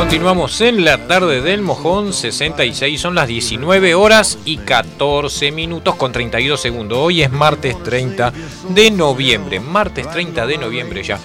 Continuamos 0.00 0.62
en 0.62 0.82
la 0.82 1.06
tarde 1.06 1.42
del 1.42 1.60
Mojón 1.60 2.14
66, 2.14 2.98
son 2.98 3.14
las 3.14 3.28
19 3.28 3.94
horas 3.94 4.38
y 4.46 4.56
14 4.56 5.52
minutos 5.52 5.94
con 5.96 6.10
32 6.10 6.58
segundos. 6.58 6.98
Hoy 6.98 7.20
es 7.20 7.30
martes 7.30 7.80
30 7.82 8.32
de 8.70 8.90
noviembre, 8.92 9.60
martes 9.60 10.10
30 10.10 10.46
de 10.46 10.56
noviembre 10.56 11.02
ya. 11.02 11.18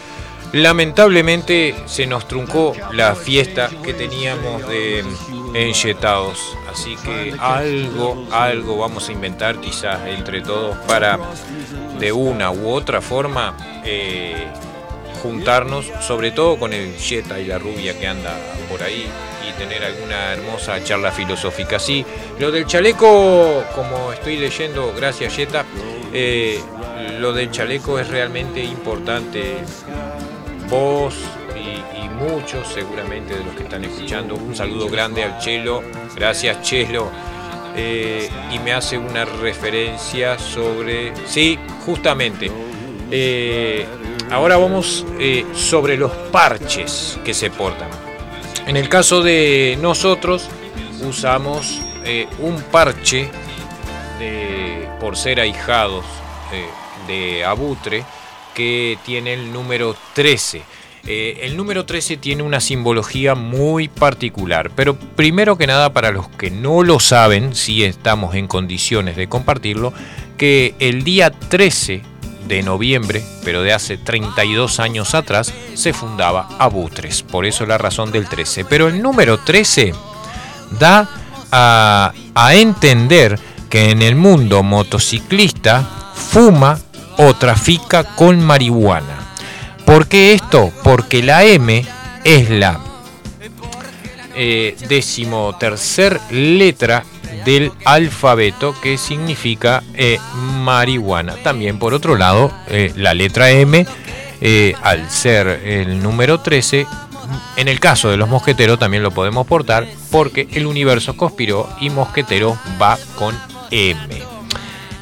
Lamentablemente 0.51 1.73
se 1.85 2.05
nos 2.05 2.27
truncó 2.27 2.73
la 2.91 3.15
fiesta 3.15 3.69
que 3.81 3.93
teníamos 3.93 4.67
de 4.67 5.05
enchetados, 5.53 6.57
así 6.69 6.97
que 6.97 7.33
algo, 7.39 8.27
algo 8.29 8.77
vamos 8.77 9.07
a 9.07 9.13
inventar 9.13 9.61
quizás 9.61 10.05
entre 10.05 10.41
todos 10.41 10.75
para 10.79 11.17
de 11.97 12.11
una 12.11 12.51
u 12.51 12.67
otra 12.67 12.99
forma 12.99 13.55
eh, 13.85 14.49
juntarnos, 15.25 15.91
sobre 16.01 16.31
todo 16.31 16.57
con 16.57 16.71
el 16.71 16.95
Jetta 16.97 17.39
y 17.39 17.45
la 17.45 17.57
rubia 17.57 17.97
que 17.97 18.07
anda 18.07 18.37
por 18.69 18.83
ahí 18.83 19.07
y 19.47 19.51
tener 19.57 19.83
alguna 19.83 20.33
hermosa 20.33 20.83
charla 20.83 21.11
filosófica. 21.11 21.79
Sí, 21.79 22.05
lo 22.39 22.51
del 22.51 22.67
chaleco, 22.67 23.63
como 23.73 24.13
estoy 24.13 24.37
leyendo, 24.37 24.93
gracias 24.95 25.35
Jetta, 25.35 25.65
eh, 26.13 26.59
lo 27.19 27.33
del 27.33 27.49
chaleco 27.49 27.97
es 27.97 28.07
realmente 28.07 28.63
importante. 28.63 29.57
Vos 30.69 31.15
y, 31.55 32.05
muchos 32.15 32.69
seguramente 32.69 33.37
de 33.37 33.43
los 33.43 33.53
que 33.55 33.63
están 33.63 33.83
escuchando, 33.83 34.35
un 34.35 34.55
saludo 34.55 34.87
grande 34.87 35.23
al 35.23 35.37
Chelo, 35.37 35.83
gracias 36.15 36.61
Chelo. 36.61 37.11
Eh, 37.75 38.29
y 38.53 38.59
me 38.59 38.71
hace 38.71 38.97
una 38.97 39.25
referencia 39.25 40.39
sobre, 40.39 41.11
sí, 41.27 41.59
justamente, 41.85 42.49
eh, 43.11 43.85
ahora 44.31 44.57
vamos 44.57 45.05
eh, 45.19 45.45
sobre 45.53 45.97
los 45.97 46.11
parches 46.31 47.19
que 47.23 47.33
se 47.33 47.49
portan. 47.49 47.89
En 48.67 48.77
el 48.77 48.89
caso 48.89 49.21
de 49.21 49.77
nosotros, 49.81 50.49
usamos 51.07 51.81
eh, 52.03 52.27
un 52.39 52.61
parche 52.61 53.29
de, 54.19 54.87
por 54.99 55.17
ser 55.17 55.39
ahijados 55.39 56.05
eh, 56.51 56.65
de 57.07 57.45
Abutre 57.45 58.03
que 58.53 58.97
tiene 59.05 59.33
el 59.33 59.51
número 59.51 59.95
13. 60.13 60.63
Eh, 61.07 61.39
el 61.43 61.55
número 61.55 61.85
13 61.85 62.17
tiene 62.17 62.41
una 62.41 62.59
simbología 62.59 63.35
muy 63.35 63.87
particular, 63.87 64.71
pero 64.75 64.95
primero 64.95 65.55
que 65.57 65.67
nada 65.67 65.93
para 65.93 66.11
los 66.11 66.29
que 66.29 66.49
no 66.49 66.81
lo 66.81 66.99
saben, 66.99 67.53
si 67.53 67.83
estamos 67.83 68.33
en 68.33 68.47
condiciones 68.47 69.15
de 69.15 69.27
compartirlo, 69.27 69.93
que 70.37 70.73
el 70.79 71.03
día 71.03 71.29
13 71.29 72.01
de 72.47 72.63
noviembre, 72.63 73.23
pero 73.43 73.61
de 73.61 73.73
hace 73.73 73.97
32 73.97 74.79
años 74.79 75.15
atrás, 75.15 75.53
se 75.73 75.93
fundaba 75.93 76.47
Abutres, 76.59 77.23
por 77.23 77.45
eso 77.45 77.65
la 77.65 77.77
razón 77.77 78.11
del 78.11 78.27
13. 78.27 78.65
Pero 78.65 78.87
el 78.87 79.01
número 79.01 79.39
13 79.39 79.93
da 80.79 81.09
a, 81.51 82.13
entender 82.53 83.39
que 83.69 83.91
en 83.91 84.01
el 84.01 84.15
mundo 84.15 84.63
motociclista 84.63 85.87
fuma 86.13 86.79
o 87.17 87.33
trafica 87.33 88.03
con 88.03 88.43
marihuana. 88.43 89.33
¿Por 89.85 90.07
qué 90.07 90.33
esto? 90.33 90.71
Porque 90.83 91.23
la 91.23 91.43
M 91.43 91.85
es 92.23 92.49
la 92.49 92.79
eh, 94.35 94.75
decimotercer 94.89 96.19
letra 96.31 97.05
del 97.45 97.71
alfabeto 97.85 98.75
que 98.81 98.97
significa 98.97 99.83
eh, 99.93 100.17
marihuana. 100.63 101.35
También 101.35 101.79
por 101.79 101.93
otro 101.93 102.17
lado, 102.17 102.51
eh, 102.67 102.91
la 102.95 103.13
letra 103.13 103.51
M, 103.51 103.85
al 104.81 105.09
ser 105.09 105.47
el 105.47 106.03
número 106.03 106.39
13, 106.41 106.85
en 107.55 107.67
el 107.67 107.79
caso 107.79 108.09
de 108.09 108.17
los 108.17 108.27
mosqueteros 108.27 108.77
también 108.77 109.01
lo 109.01 109.11
podemos 109.11 109.47
portar 109.47 109.87
porque 110.11 110.47
el 110.51 110.67
universo 110.67 111.15
conspiró 111.15 111.69
y 111.79 111.89
mosquetero 111.89 112.57
va 112.79 112.99
con 113.17 113.35
M. 113.71 114.21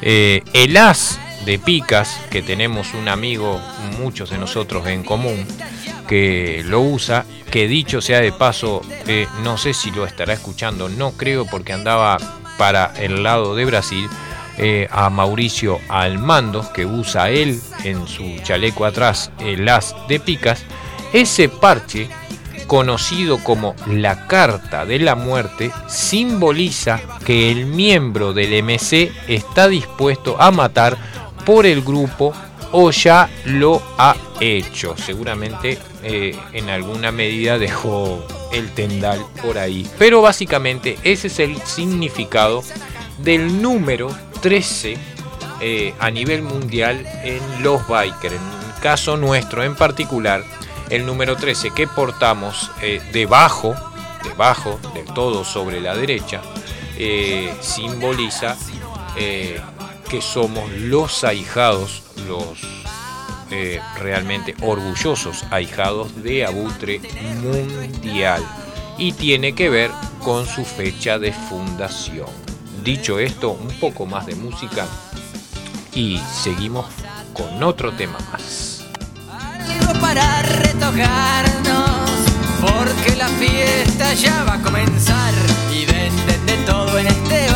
el 0.00 0.76
as 0.76 1.18
de 1.44 1.58
picas, 1.58 2.20
que 2.30 2.42
tenemos 2.42 2.94
un 2.94 3.08
amigo, 3.08 3.60
muchos 3.98 4.30
de 4.30 4.38
nosotros 4.38 4.86
en 4.86 5.04
común, 5.04 5.46
que 6.06 6.62
lo 6.66 6.80
usa, 6.80 7.24
que 7.50 7.68
dicho 7.68 8.00
sea 8.00 8.20
de 8.20 8.32
paso, 8.32 8.82
eh, 9.06 9.26
no 9.42 9.56
sé 9.56 9.74
si 9.74 9.90
lo 9.90 10.06
estará 10.06 10.32
escuchando, 10.34 10.88
no 10.88 11.12
creo 11.12 11.46
porque 11.46 11.72
andaba 11.72 12.18
para 12.58 12.92
el 12.96 13.22
lado 13.22 13.54
de 13.54 13.64
Brasil, 13.64 14.08
eh, 14.56 14.86
a 14.92 15.10
Mauricio 15.10 15.80
Almando, 15.88 16.72
que 16.72 16.86
usa 16.86 17.30
él 17.30 17.60
en 17.82 18.06
su 18.06 18.38
chaleco 18.44 18.84
atrás 18.84 19.32
el 19.40 19.68
de 20.08 20.20
picas, 20.20 20.62
ese 21.12 21.48
parche 21.48 22.08
conocido 22.68 23.38
como 23.38 23.74
la 23.86 24.26
Carta 24.26 24.86
de 24.86 25.00
la 25.00 25.16
Muerte, 25.16 25.72
simboliza 25.88 27.00
que 27.24 27.50
el 27.50 27.66
miembro 27.66 28.32
del 28.32 28.62
MC 28.62 29.12
está 29.28 29.68
dispuesto 29.68 30.40
a 30.40 30.50
matar 30.50 30.96
por 31.44 31.66
el 31.66 31.82
grupo 31.82 32.32
o 32.72 32.90
ya 32.90 33.28
lo 33.44 33.82
ha 33.98 34.16
hecho. 34.40 34.96
Seguramente 34.96 35.78
eh, 36.06 36.38
en 36.52 36.68
alguna 36.68 37.12
medida 37.12 37.58
dejó 37.58 38.22
el 38.52 38.70
tendal 38.74 39.24
por 39.40 39.56
ahí. 39.56 39.88
Pero 39.98 40.20
básicamente 40.20 40.98
ese 41.02 41.28
es 41.28 41.38
el 41.38 41.56
significado 41.62 42.62
del 43.18 43.62
número 43.62 44.14
13 44.42 44.98
eh, 45.62 45.94
a 45.98 46.10
nivel 46.10 46.42
mundial 46.42 47.06
en 47.24 47.40
los 47.62 47.88
bikers. 47.88 48.34
En 48.34 48.42
el 48.42 48.80
caso 48.82 49.16
nuestro 49.16 49.64
en 49.64 49.76
particular, 49.76 50.44
el 50.90 51.06
número 51.06 51.36
13 51.36 51.70
que 51.70 51.86
portamos 51.86 52.70
eh, 52.82 53.00
debajo, 53.14 53.74
debajo 54.22 54.78
del 54.92 55.06
todo 55.06 55.42
sobre 55.42 55.80
la 55.80 55.96
derecha, 55.96 56.42
simboliza 57.60 58.58
que 59.16 60.20
somos 60.20 60.70
los 60.72 61.24
ahijados, 61.24 62.02
los 62.28 62.83
eh, 63.50 63.80
realmente 63.98 64.54
orgullosos 64.62 65.44
ahijados 65.50 66.22
de 66.22 66.44
Abutre 66.44 67.00
Mundial 67.42 68.42
y 68.98 69.12
tiene 69.12 69.54
que 69.54 69.68
ver 69.70 69.90
con 70.20 70.46
su 70.46 70.64
fecha 70.64 71.18
de 71.18 71.32
fundación. 71.32 72.28
Dicho 72.82 73.18
esto, 73.18 73.50
un 73.50 73.68
poco 73.80 74.06
más 74.06 74.26
de 74.26 74.34
música 74.34 74.86
y 75.94 76.18
seguimos 76.42 76.86
con 77.32 77.62
otro 77.62 77.92
tema 77.92 78.18
más. 78.32 78.84
Algo 79.30 80.00
para 80.00 80.42
retocarnos, 80.42 82.10
porque 82.60 83.16
la 83.16 83.28
fiesta 83.28 84.14
ya 84.14 84.44
va 84.44 84.54
a 84.54 84.62
comenzar 84.62 85.34
y 85.72 85.84
venden 85.86 86.46
de 86.46 86.56
todo 86.64 86.98
en 86.98 87.06
este 87.06 87.48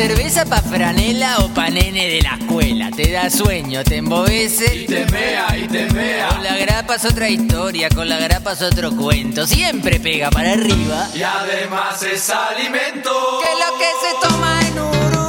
cerveza 0.00 0.46
pa' 0.46 0.62
franela 0.62 1.36
o 1.40 1.48
pa' 1.52 1.68
nene 1.68 2.08
de 2.08 2.22
la 2.22 2.38
escuela. 2.40 2.90
Te 2.90 3.12
da 3.12 3.28
sueño, 3.28 3.84
te 3.84 3.96
embobece. 3.96 4.74
Y 4.74 4.86
te 4.86 5.04
mea, 5.06 5.46
y 5.58 5.68
te 5.68 5.90
mea. 5.90 6.28
Con 6.28 6.42
la 6.42 6.56
grapa 6.56 6.94
es 6.94 7.04
otra 7.04 7.28
historia, 7.28 7.90
con 7.90 8.08
la 8.08 8.18
grapa 8.18 8.52
es 8.52 8.62
otro 8.62 8.96
cuento. 8.96 9.46
Siempre 9.46 10.00
pega 10.00 10.30
para 10.30 10.52
arriba. 10.52 11.06
Y 11.14 11.22
además 11.22 12.02
es 12.02 12.30
alimento. 12.30 13.10
Que 13.42 13.52
lo 13.62 13.78
que 13.78 13.90
se 14.00 14.28
toma 14.28 14.60
en 14.68 14.78
Uruguay. 14.78 15.19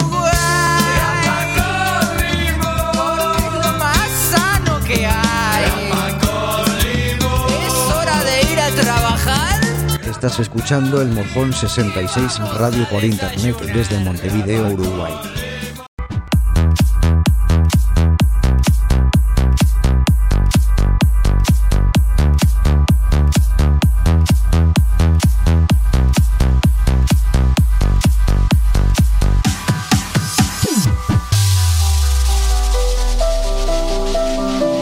Estás 10.24 10.40
escuchando 10.40 11.02
el 11.02 11.08
Mojón 11.10 11.52
66 11.52 12.38
Radio 12.60 12.88
por 12.92 13.04
Internet 13.04 13.56
desde 13.74 13.98
Montevideo, 14.02 14.68
Uruguay. 14.68 15.51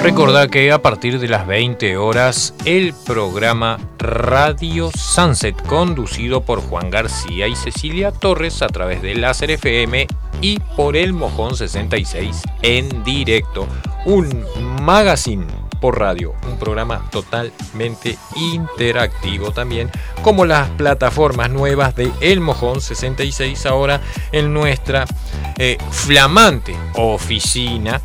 Recordá 0.02 0.48
que 0.48 0.72
a 0.72 0.82
partir 0.82 1.20
de 1.20 1.28
las 1.28 1.46
20 1.46 1.98
horas 1.98 2.54
el 2.64 2.94
programa 3.06 3.78
Radio 3.98 4.92
Sunset 4.96 5.62
conducido 5.68 6.42
por 6.42 6.62
Juan 6.62 6.90
García 6.90 7.48
y 7.48 7.56
Cecilia 7.56 8.12
Torres 8.14 8.62
a 8.62 8.68
través 8.68 9.02
de 9.02 9.16
Láser 9.16 9.52
FM 9.52 10.08
y 10.42 10.60
por 10.78 10.96
el 10.96 11.12
Mojón 11.12 11.56
66 11.56 12.42
en 12.62 13.04
directo. 13.04 13.68
Un 14.06 14.46
magazine 14.82 15.46
por 15.82 16.00
radio, 16.00 16.34
un 16.50 16.58
programa 16.58 17.10
totalmente 17.12 18.18
interactivo 18.38 19.52
también, 19.52 19.92
como 20.22 20.46
las 20.46 20.70
plataformas 20.70 21.50
nuevas 21.50 21.94
de 21.96 22.10
El 22.22 22.40
Mojón 22.40 22.80
66 22.80 23.66
ahora 23.66 24.00
en 24.32 24.54
nuestra 24.54 25.06
eh, 25.58 25.78
flamante 25.92 26.76
oficina 26.96 28.02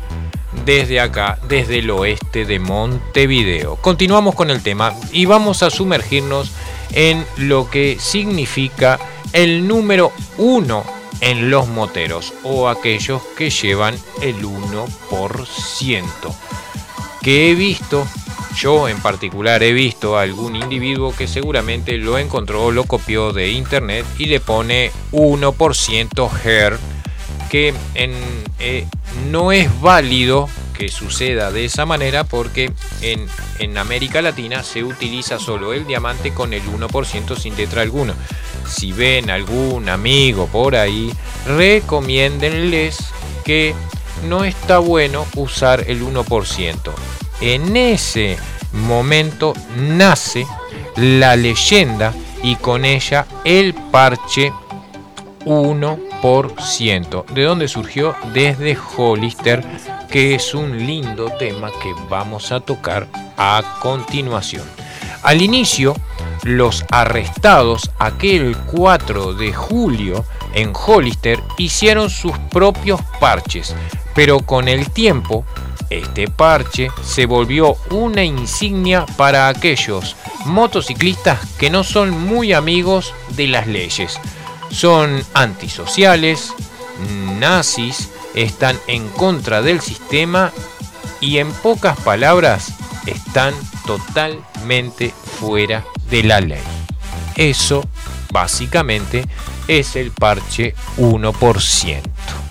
desde 0.63 0.99
acá, 0.99 1.37
desde 1.47 1.79
el 1.79 1.89
oeste 1.89 2.45
de 2.45 2.59
Montevideo. 2.59 3.75
Continuamos 3.77 4.35
con 4.35 4.49
el 4.49 4.63
tema 4.63 4.93
y 5.11 5.25
vamos 5.25 5.63
a 5.63 5.69
sumergirnos 5.69 6.51
en 6.91 7.25
lo 7.37 7.69
que 7.69 7.97
significa 7.99 8.99
el 9.33 9.67
número 9.67 10.11
uno 10.37 10.83
en 11.21 11.49
los 11.49 11.67
moteros 11.67 12.33
o 12.43 12.69
aquellos 12.69 13.21
que 13.37 13.49
llevan 13.49 13.95
el 14.21 14.35
1%. 14.43 16.03
Que 17.21 17.49
he 17.49 17.55
visto, 17.55 18.05
yo 18.55 18.87
en 18.87 18.99
particular 19.01 19.63
he 19.63 19.73
visto 19.73 20.17
a 20.17 20.21
algún 20.21 20.55
individuo 20.55 21.13
que 21.15 21.27
seguramente 21.27 21.97
lo 21.97 22.17
encontró, 22.17 22.71
lo 22.71 22.83
copió 22.83 23.33
de 23.33 23.51
internet 23.51 24.05
y 24.17 24.25
le 24.25 24.39
pone 24.39 24.91
1% 25.11 26.29
her 26.45 26.77
que 27.49 27.73
eh, 27.95 28.87
no 29.29 29.51
es 29.51 29.81
válido 29.81 30.49
que 30.77 30.89
suceda 30.89 31.51
de 31.51 31.65
esa 31.65 31.85
manera 31.85 32.25
porque 32.25 32.71
en, 33.01 33.25
en, 33.59 33.77
América 33.77 34.21
Latina 34.21 34.61
se 34.61 34.83
utiliza 34.83 35.39
solo 35.39 35.73
el 35.73 35.87
diamante 35.87 36.33
con 36.33 36.53
el 36.53 36.63
1% 36.63 37.37
sin 37.37 37.55
letra 37.55 37.81
alguna. 37.81 38.13
Si 38.67 38.91
ven 38.91 39.29
algún 39.29 39.87
amigo 39.89 40.47
por 40.47 40.75
ahí, 40.75 41.13
recomiéndenles 41.45 42.97
que 43.45 43.73
no 44.27 44.43
está 44.43 44.79
bueno 44.79 45.25
usar 45.35 45.85
el 45.87 46.01
1%. 46.01 46.91
En 47.41 47.77
ese 47.77 48.37
momento 48.73 49.53
nace 49.77 50.45
la 50.97 51.35
leyenda 51.35 52.13
y 52.43 52.55
con 52.55 52.85
ella 52.85 53.25
el 53.43 53.73
parche 53.73 54.51
1%. 55.45 56.04
¿De 57.33 57.43
dónde 57.43 57.67
surgió? 57.67 58.15
Desde 58.33 58.77
Hollister, 58.97 59.63
que 60.09 60.35
es 60.35 60.53
un 60.53 60.85
lindo 60.85 61.31
tema 61.37 61.69
que 61.81 61.93
vamos 62.09 62.51
a 62.51 62.59
tocar 62.59 63.07
a 63.37 63.77
continuación. 63.81 64.63
Al 65.23 65.41
inicio 65.41 65.95
los 66.43 66.85
arrestados 66.91 67.89
aquel 67.97 68.55
4 68.71 69.33
de 69.33 69.51
julio 69.53 70.25
en 70.53 70.73
Hollister 70.75 71.41
hicieron 71.57 72.09
sus 72.09 72.37
propios 72.51 73.01
parches, 73.19 73.75
pero 74.13 74.39
con 74.39 74.67
el 74.67 74.89
tiempo 74.91 75.43
este 75.89 76.27
parche 76.27 76.89
se 77.03 77.25
volvió 77.25 77.77
una 77.91 78.23
insignia 78.23 79.05
para 79.17 79.47
aquellos 79.47 80.15
motociclistas 80.45 81.39
que 81.57 81.69
no 81.69 81.83
son 81.83 82.11
muy 82.11 82.53
amigos 82.53 83.13
de 83.35 83.47
las 83.47 83.67
leyes. 83.67 84.19
Son 84.75 85.23
antisociales, 85.33 86.53
nazis, 87.39 88.09
están 88.33 88.77
en 88.87 89.07
contra 89.07 89.61
del 89.61 89.79
sistema 89.79 90.51
y 91.21 91.37
en 91.37 91.49
pocas 91.53 91.97
palabras 92.01 92.73
están 93.05 93.53
totalmente 93.85 95.13
fuera 95.39 95.85
de 96.09 96.23
la 96.23 96.41
ley. 96.41 96.61
Eso 97.37 97.85
básicamente 98.33 99.25
es 99.69 99.95
el 99.95 100.11
parche 100.11 100.75
1%. 100.97 102.44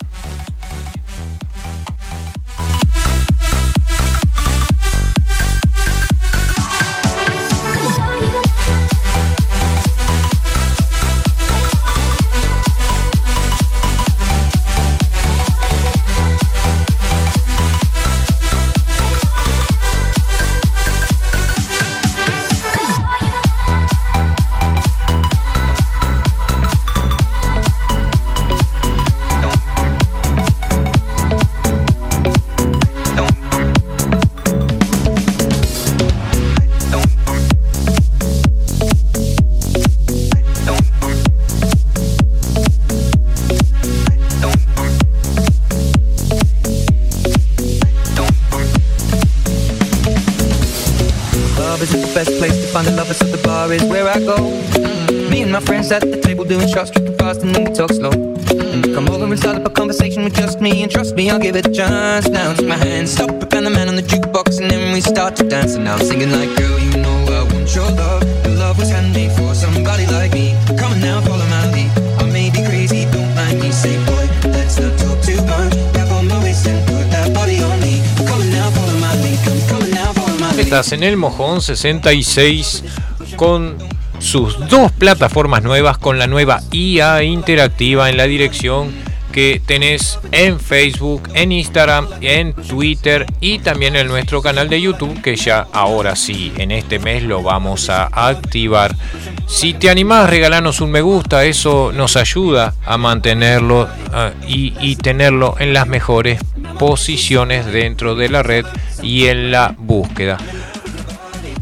I'll 60.85 61.39
give 61.39 61.57
it 61.57 61.67
a 61.67 61.73
chance. 61.73 62.29
Now 62.29 62.53
take 62.53 62.69
my 62.69 62.77
hand, 62.77 63.09
stop 63.09 63.31
it, 63.31 63.55
and 63.55 63.65
the 63.65 63.71
man 63.71 63.89
on 63.89 63.97
the 63.97 64.03
jukebox, 64.03 64.61
and 64.61 64.71
then 64.71 64.93
we 64.93 65.01
start 65.01 65.35
to 65.37 65.49
dance. 65.49 65.77
And 65.77 65.85
now 65.85 65.95
I'm 65.95 66.05
singing 66.05 66.31
like, 66.31 66.55
girl, 66.57 66.79
you 66.79 67.01
know 67.01 67.25
I 67.33 67.43
want 67.53 67.75
your 67.75 67.91
love. 67.91 68.23
Your 68.45 68.55
love 68.57 68.79
was 68.79 68.91
handmade 68.91 69.33
for 69.33 69.55
somebody 69.55 70.07
like 70.07 70.33
me. 70.35 70.55
Come 70.77 70.93
on 70.93 71.01
now, 71.01 71.23
follow 71.23 71.47
my 71.47 71.73
lead. 71.73 71.91
I 72.21 72.25
may 72.31 72.51
be 72.51 72.63
crazy, 72.63 73.07
don't 73.11 73.35
mind 73.35 73.61
me. 73.61 73.73
Say, 73.73 73.97
boy, 74.05 74.29
let's 74.53 74.79
not 74.79 74.93
talk 74.99 75.23
too 75.25 75.41
much. 75.47 75.73
Grab 75.95 76.13
on 76.13 76.29
my 76.29 76.43
waist 76.45 76.67
and 76.67 76.87
put 76.87 77.11
that 77.11 77.33
body 77.33 77.63
on 77.63 77.81
me. 77.81 78.03
Come 78.29 78.43
on 78.43 78.51
now, 78.51 78.71
follow 78.71 78.99
my 79.01 79.15
lead. 79.23 79.39
Come, 79.41 79.61
come 79.69 79.83
on 79.83 79.91
now, 79.91 80.13
follow 80.13 80.39
my 80.39 80.51
lead. 80.53 80.61
Estás 80.61 80.93
en 80.93 81.03
el 81.03 81.17
Mojón 81.17 81.63
66 81.63 82.85
con 83.37 83.79
sus 84.19 84.69
dos 84.69 84.93
plataformas 84.93 85.63
nuevas 85.63 85.97
con 85.97 86.19
la 86.19 86.27
nueva 86.27 86.61
IA 86.73 87.23
interactiva 87.23 88.11
en 88.11 88.19
la 88.19 88.25
dirección 88.25 89.04
que 89.35 89.61
tenés 89.67 90.21
en 90.31 90.61
Facebook, 90.61 91.29
en 91.35 91.51
Instagram, 91.51 92.07
en 92.21 92.53
Twitter 92.53 93.27
y 93.41 93.59
también 93.59 93.97
en 93.97 94.07
nuestro 94.07 94.41
canal 94.41 94.69
de 94.69 94.81
YouTube 94.81 95.21
que 95.23 95.35
ya 95.35 95.67
ahora 95.73 96.15
sí, 96.15 96.53
en 96.57 96.71
este 96.71 97.01
mes 97.01 97.25
lo 97.25 97.43
vamos 97.43 97.91
a 97.91 98.05
activar. 98.13 98.95
Si 99.49 99.75
te 99.75 99.91
animás, 99.91 100.31
regalanos 100.31 100.81
un 100.81 100.93
me 100.93 101.01
gusta, 101.01 101.45
eso 101.45 101.91
nos 101.93 102.17
ayuda 102.17 102.75
a 102.87 102.97
mantenerlo 102.97 103.83
uh, 103.83 104.47
y, 104.47 104.73
y 104.81 104.95
tenerlo 104.95 105.57
en 105.59 105.75
las 105.75 105.89
mejores 105.89 106.39
posiciones 106.79 107.67
dentro 107.67 108.15
de 108.15 108.29
la 108.29 108.45
red 108.45 108.65
y 109.03 109.27
en 109.27 109.51
la 109.51 109.75
búsqueda. 109.77 110.39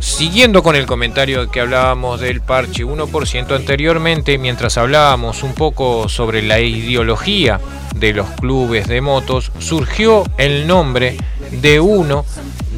Siguiendo 0.02 0.64
con 0.64 0.74
el 0.74 0.84
comentario 0.84 1.48
que 1.48 1.60
hablábamos 1.60 2.20
del 2.20 2.40
parche 2.40 2.84
1% 2.84 3.54
anteriormente, 3.54 4.36
mientras 4.36 4.76
hablábamos 4.76 5.44
un 5.44 5.54
poco 5.54 6.08
sobre 6.08 6.42
la 6.42 6.58
ideología 6.58 7.60
de 7.94 8.12
los 8.12 8.28
clubes 8.32 8.88
de 8.88 9.00
motos, 9.00 9.52
surgió 9.60 10.24
el 10.38 10.66
nombre 10.66 11.16
de 11.52 11.78
uno 11.78 12.26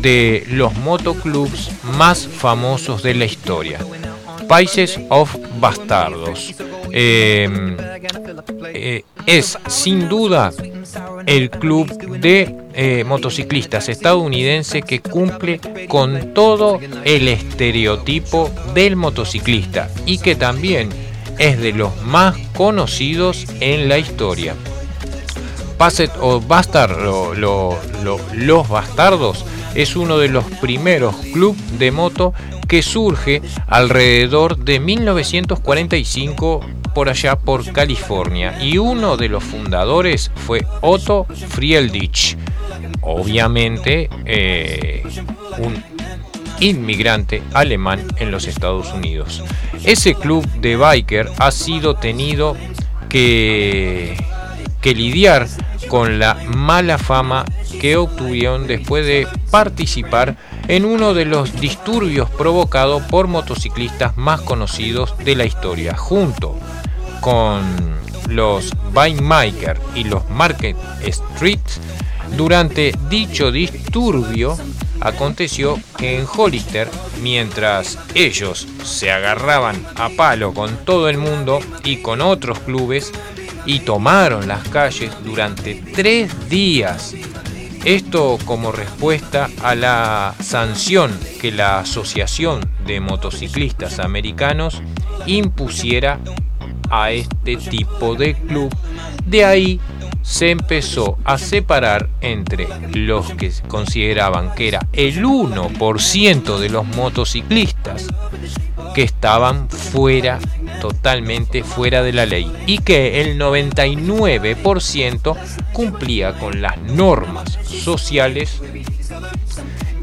de 0.02 0.44
los 0.50 0.74
motoclubs 0.74 1.70
más 1.96 2.28
famosos 2.28 3.02
de 3.02 3.14
la 3.14 3.24
historia, 3.24 3.78
Países 4.46 5.00
of 5.08 5.34
Bastardos. 5.58 6.54
Eh, 6.92 7.48
eh, 8.74 9.02
es 9.24 9.58
sin 9.66 10.10
duda 10.10 10.52
el 11.24 11.48
club 11.48 11.88
de 12.20 12.63
eh, 12.74 13.04
motociclistas 13.04 13.88
estadounidense 13.88 14.82
que 14.82 15.00
cumple 15.00 15.60
con 15.88 16.34
todo 16.34 16.80
el 17.04 17.28
estereotipo 17.28 18.50
del 18.74 18.96
motociclista 18.96 19.90
y 20.06 20.18
que 20.18 20.34
también 20.34 20.88
es 21.38 21.60
de 21.60 21.72
los 21.72 22.00
más 22.02 22.36
conocidos 22.56 23.46
en 23.60 23.88
la 23.88 23.98
historia. 23.98 24.54
Passet 25.78 26.10
o 26.20 26.40
Bastard, 26.40 26.96
los 27.36 28.68
Bastardos, 28.68 29.44
es 29.74 29.96
uno 29.96 30.18
de 30.18 30.28
los 30.28 30.44
primeros 30.60 31.16
clubes 31.32 31.78
de 31.78 31.90
moto 31.90 32.32
que 32.68 32.82
surge 32.82 33.42
alrededor 33.66 34.56
de 34.56 34.80
1945 34.80 36.60
por 36.94 37.08
allá 37.08 37.36
por 37.36 37.72
California 37.72 38.56
y 38.62 38.78
uno 38.78 39.16
de 39.16 39.28
los 39.28 39.42
fundadores 39.42 40.30
fue 40.34 40.64
Otto 40.80 41.26
Frieldich, 41.48 42.38
obviamente 43.04 44.08
eh, 44.24 45.02
un 45.58 45.82
inmigrante 46.60 47.42
alemán 47.52 48.06
en 48.18 48.30
los 48.30 48.46
Estados 48.46 48.92
Unidos. 48.92 49.42
Ese 49.84 50.14
club 50.14 50.46
de 50.60 50.76
biker 50.76 51.30
ha 51.38 51.50
sido 51.50 51.96
tenido 51.96 52.56
que, 53.08 54.16
que 54.80 54.94
lidiar 54.94 55.46
con 55.88 56.18
la 56.18 56.34
mala 56.34 56.98
fama 56.98 57.44
que 57.80 57.96
obtuvieron 57.96 58.66
después 58.66 59.06
de 59.06 59.28
participar 59.50 60.36
en 60.68 60.84
uno 60.84 61.12
de 61.12 61.26
los 61.26 61.60
disturbios 61.60 62.30
provocados 62.30 63.02
por 63.04 63.28
motociclistas 63.28 64.16
más 64.16 64.40
conocidos 64.40 65.14
de 65.18 65.36
la 65.36 65.44
historia, 65.44 65.96
junto 65.96 66.56
con 67.20 67.94
los 68.28 68.72
Maker 69.22 69.78
y 69.94 70.04
los 70.04 70.28
Market 70.30 70.76
Street, 71.02 71.60
durante 72.36 72.92
dicho 73.08 73.52
disturbio 73.52 74.56
aconteció 75.00 75.78
que 75.96 76.18
en 76.18 76.26
Hollister, 76.26 76.88
mientras 77.22 77.98
ellos 78.14 78.66
se 78.84 79.10
agarraban 79.10 79.76
a 79.96 80.08
palo 80.10 80.54
con 80.54 80.76
todo 80.84 81.08
el 81.08 81.18
mundo 81.18 81.60
y 81.84 81.96
con 81.98 82.20
otros 82.20 82.58
clubes 82.60 83.12
y 83.66 83.80
tomaron 83.80 84.48
las 84.48 84.66
calles 84.68 85.10
durante 85.24 85.74
tres 85.94 86.48
días, 86.48 87.14
esto 87.84 88.38
como 88.44 88.72
respuesta 88.72 89.50
a 89.62 89.74
la 89.74 90.34
sanción 90.40 91.12
que 91.40 91.52
la 91.52 91.80
Asociación 91.80 92.60
de 92.86 93.00
Motociclistas 93.00 93.98
Americanos 93.98 94.82
impusiera 95.26 96.18
a 96.90 97.10
este 97.10 97.56
tipo 97.56 98.14
de 98.14 98.34
club. 98.34 98.74
De 99.26 99.44
ahí 99.44 99.80
se 100.24 100.50
empezó 100.50 101.18
a 101.24 101.38
separar 101.38 102.08
entre 102.22 102.66
los 102.92 103.30
que 103.34 103.52
consideraban 103.68 104.54
que 104.54 104.68
era 104.68 104.86
el 104.94 105.22
1% 105.22 106.58
de 106.58 106.70
los 106.70 106.86
motociclistas 106.86 108.08
que 108.94 109.02
estaban 109.02 109.68
fuera, 109.68 110.38
totalmente 110.80 111.62
fuera 111.62 112.02
de 112.02 112.12
la 112.14 112.24
ley, 112.24 112.50
y 112.66 112.78
que 112.78 113.20
el 113.20 113.38
99% 113.38 115.36
cumplía 115.72 116.32
con 116.38 116.62
las 116.62 116.78
normas 116.80 117.58
sociales 117.66 118.62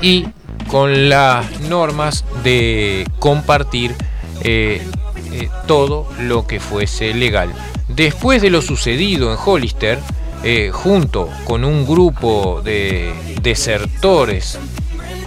y 0.02 0.28
con 0.68 1.10
las 1.10 1.62
normas 1.62 2.26
de 2.44 3.08
compartir 3.18 3.96
eh, 4.44 4.86
eh, 5.32 5.50
todo 5.66 6.08
lo 6.20 6.46
que 6.46 6.60
fuese 6.60 7.14
legal. 7.14 7.52
Después 7.96 8.42
de 8.42 8.50
lo 8.50 8.62
sucedido 8.62 9.32
en 9.32 9.38
Hollister, 9.44 10.00
eh, 10.44 10.72
junto 10.72 11.30
con 11.44 11.64
un 11.66 11.86
grupo 11.86 12.62
de 12.64 13.14
desertores 13.42 14.58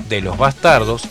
de 0.09 0.21
los 0.21 0.39
bastardos, 0.39 1.03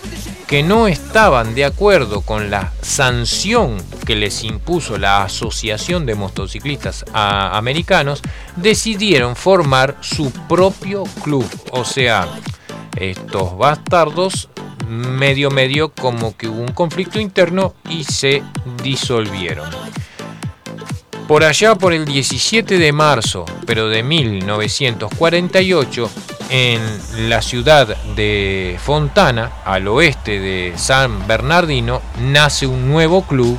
que 0.48 0.64
no 0.64 0.88
estaban 0.88 1.56
de 1.56 1.66
acuerdo 1.66 2.22
con 2.22 2.50
la 2.50 2.74
sanción 2.82 3.78
que 4.06 4.16
les 4.16 4.44
impuso 4.44 4.98
la 4.98 5.24
Asociación 5.24 6.06
de 6.06 6.16
Motociclistas 6.16 7.06
Americanos, 7.14 8.22
decidieron 8.56 9.36
formar 9.36 9.98
su 10.02 10.32
propio 10.32 11.04
club. 11.24 11.48
O 11.72 11.86
sea, 11.86 12.28
estos 12.98 13.58
bastardos 13.58 14.50
medio 14.88 15.50
medio 15.50 15.94
como 15.94 16.36
que 16.36 16.48
hubo 16.48 16.62
un 16.62 16.74
conflicto 16.74 17.20
interno 17.20 17.74
y 17.90 18.04
se 18.04 18.44
disolvieron. 18.84 19.70
Por 21.28 21.46
allá 21.46 21.76
por 21.76 21.94
el 21.94 22.06
17 22.06 22.78
de 22.78 22.92
marzo, 22.92 23.46
pero 23.66 23.88
de 23.88 24.04
1948, 24.04 26.10
en 26.50 26.82
la 27.30 27.42
ciudad 27.42 27.96
de 28.16 28.78
Fontana, 28.84 29.54
al 29.64 29.88
oeste 29.88 30.40
de 30.40 30.74
San 30.76 31.26
Bernardino, 31.26 32.02
nace 32.20 32.68
un 32.68 32.90
nuevo 32.90 33.24
club 33.24 33.58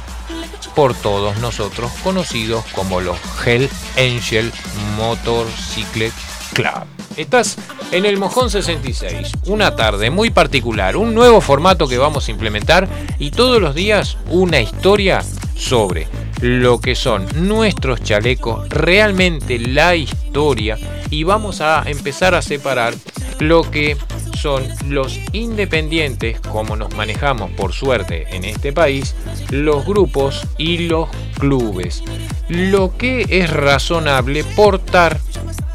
por 0.74 0.94
todos 0.94 1.38
nosotros 1.38 1.90
conocidos 2.02 2.64
como 2.74 3.00
los 3.00 3.16
Hell 3.44 3.70
Angel 3.96 4.52
Motorcycle 4.96 6.12
Club. 6.52 6.84
Estás 7.16 7.56
en 7.92 8.04
el 8.04 8.18
Mojón 8.18 8.50
66, 8.50 9.32
una 9.46 9.74
tarde 9.74 10.10
muy 10.10 10.30
particular, 10.30 10.96
un 10.96 11.14
nuevo 11.14 11.40
formato 11.40 11.88
que 11.88 11.96
vamos 11.96 12.28
a 12.28 12.30
implementar 12.30 12.88
y 13.18 13.30
todos 13.30 13.62
los 13.62 13.74
días 13.74 14.18
una 14.28 14.60
historia 14.60 15.24
sobre 15.56 16.08
lo 16.44 16.78
que 16.78 16.94
son 16.94 17.26
nuestros 17.36 18.02
chalecos, 18.02 18.68
realmente 18.68 19.58
la 19.58 19.96
historia 19.96 20.76
y 21.08 21.24
vamos 21.24 21.62
a 21.62 21.82
empezar 21.86 22.34
a 22.34 22.42
separar 22.42 22.92
lo 23.38 23.62
que 23.70 23.96
son 24.38 24.62
los 24.90 25.18
independientes, 25.32 26.38
como 26.40 26.76
nos 26.76 26.94
manejamos 26.94 27.50
por 27.52 27.72
suerte 27.72 28.26
en 28.36 28.44
este 28.44 28.74
país, 28.74 29.14
los 29.48 29.86
grupos 29.86 30.46
y 30.58 30.86
los 30.86 31.08
clubes. 31.38 32.02
Lo 32.50 32.94
que 32.98 33.24
es 33.30 33.48
razonable 33.48 34.44
portar 34.44 35.18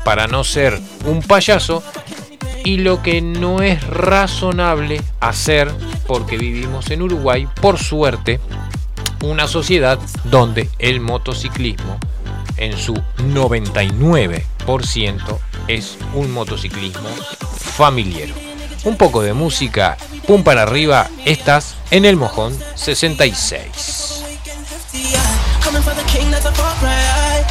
para 0.06 0.28
no 0.28 0.44
ser 0.44 0.80
un 1.08 1.24
payaso 1.24 1.82
y 2.64 2.78
lo 2.78 3.02
que 3.02 3.22
no 3.22 3.64
es 3.64 3.82
razonable 3.88 5.02
hacer 5.20 5.72
porque 6.06 6.38
vivimos 6.38 6.92
en 6.92 7.02
Uruguay, 7.02 7.48
por 7.60 7.80
suerte, 7.80 8.40
una 9.22 9.48
sociedad 9.48 10.00
donde 10.26 10.70
el 10.80 11.00
motociclismo 11.00 11.98
en 12.58 12.78
su 12.78 12.94
99% 13.18 15.40
es 15.68 15.98
un 16.14 16.32
motociclismo 16.32 17.10
familiar. 17.40 18.30
Un 18.84 18.98
poco 18.98 19.22
de 19.22 19.34
música, 19.34 19.98
pum 20.26 20.44
para 20.44 20.64
arriba, 20.64 21.10
estás 21.26 21.76
en 21.92 22.06
el 22.06 22.16
mojón 22.16 22.58
66. 22.76 24.24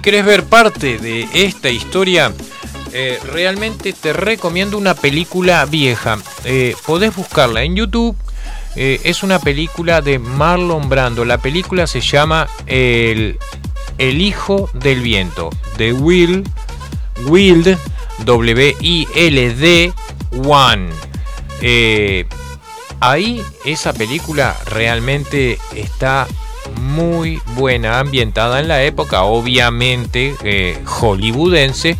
si 0.00 0.02
querés 0.02 0.24
ver 0.24 0.44
parte 0.44 0.96
de 0.96 1.28
esta 1.34 1.68
historia, 1.68 2.32
eh, 2.94 3.18
realmente 3.22 3.92
te 3.92 4.14
recomiendo 4.14 4.78
una 4.78 4.94
película 4.94 5.62
vieja. 5.66 6.16
Eh, 6.44 6.74
podés 6.86 7.14
buscarla 7.14 7.64
en 7.64 7.76
YouTube. 7.76 8.16
Eh, 8.76 8.98
es 9.04 9.22
una 9.22 9.38
película 9.40 10.00
de 10.00 10.18
Marlon 10.18 10.88
Brando. 10.88 11.26
La 11.26 11.36
película 11.36 11.86
se 11.86 12.00
llama 12.00 12.48
El, 12.64 13.38
El 13.98 14.22
Hijo 14.22 14.70
del 14.72 15.02
Viento. 15.02 15.50
De 15.76 15.92
Will, 15.92 16.44
Wild, 17.26 17.76
W-I-L-D, 18.24 19.92
One. 20.46 20.88
ahí 23.00 23.42
esa 23.66 23.92
película 23.92 24.56
realmente 24.64 25.58
está 25.74 26.26
muy 26.90 27.40
buena, 27.54 27.98
ambientada 28.00 28.60
en 28.60 28.68
la 28.68 28.82
época, 28.82 29.22
obviamente 29.22 30.34
eh, 30.42 30.78
hollywoodense, 30.84 31.96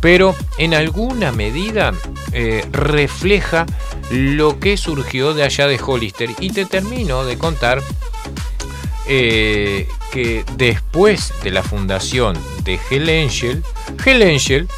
pero 0.00 0.34
en 0.58 0.74
alguna 0.74 1.32
medida 1.32 1.92
eh, 2.32 2.64
refleja 2.70 3.66
lo 4.10 4.60
que 4.60 4.76
surgió 4.76 5.34
de 5.34 5.44
allá 5.44 5.66
de 5.66 5.80
Hollister. 5.84 6.30
Y 6.40 6.50
te 6.50 6.66
termino 6.66 7.24
de 7.24 7.38
contar 7.38 7.82
eh, 9.06 9.88
que 10.12 10.44
después 10.56 11.32
de 11.42 11.50
la 11.50 11.62
fundación 11.62 12.38
de 12.64 12.78
Hell 12.90 13.08
Angel, 13.08 13.62
Hell 14.04 14.22
Angel 14.22 14.68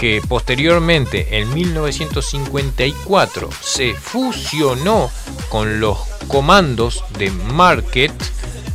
que 0.00 0.22
posteriormente 0.26 1.38
en 1.38 1.52
1954 1.52 3.50
se 3.60 3.92
fusionó 3.92 5.10
con 5.50 5.78
los 5.78 5.98
comandos 6.26 7.04
de 7.18 7.30
Market, 7.30 8.10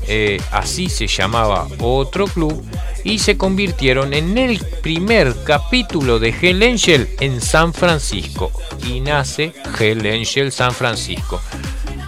eh, 0.07 0.39
así 0.51 0.87
se 0.87 1.07
llamaba 1.07 1.67
otro 1.79 2.27
club, 2.27 2.63
y 3.03 3.17
se 3.17 3.37
convirtieron 3.37 4.13
en 4.13 4.37
el 4.37 4.59
primer 4.83 5.35
capítulo 5.43 6.19
de 6.19 6.29
Hell 6.29 6.61
Angel 6.61 7.09
en 7.19 7.41
San 7.41 7.73
Francisco. 7.73 8.51
Y 8.85 8.99
nace 8.99 9.51
Hell 9.79 10.05
Angel 10.05 10.51
San 10.51 10.73
Francisco. 10.73 11.41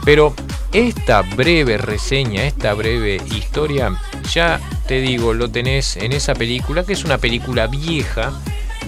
Pero 0.05 0.35
esta 0.71 1.23
breve 1.23 1.79
reseña, 1.79 2.43
esta 2.43 2.75
breve 2.75 3.19
historia, 3.35 3.99
ya 4.31 4.61
te 4.87 5.01
digo, 5.01 5.33
lo 5.33 5.49
tenés 5.49 5.97
en 5.97 6.13
esa 6.13 6.35
película, 6.35 6.83
que 6.83 6.93
es 6.93 7.03
una 7.03 7.17
película 7.17 7.65
vieja, 7.65 8.31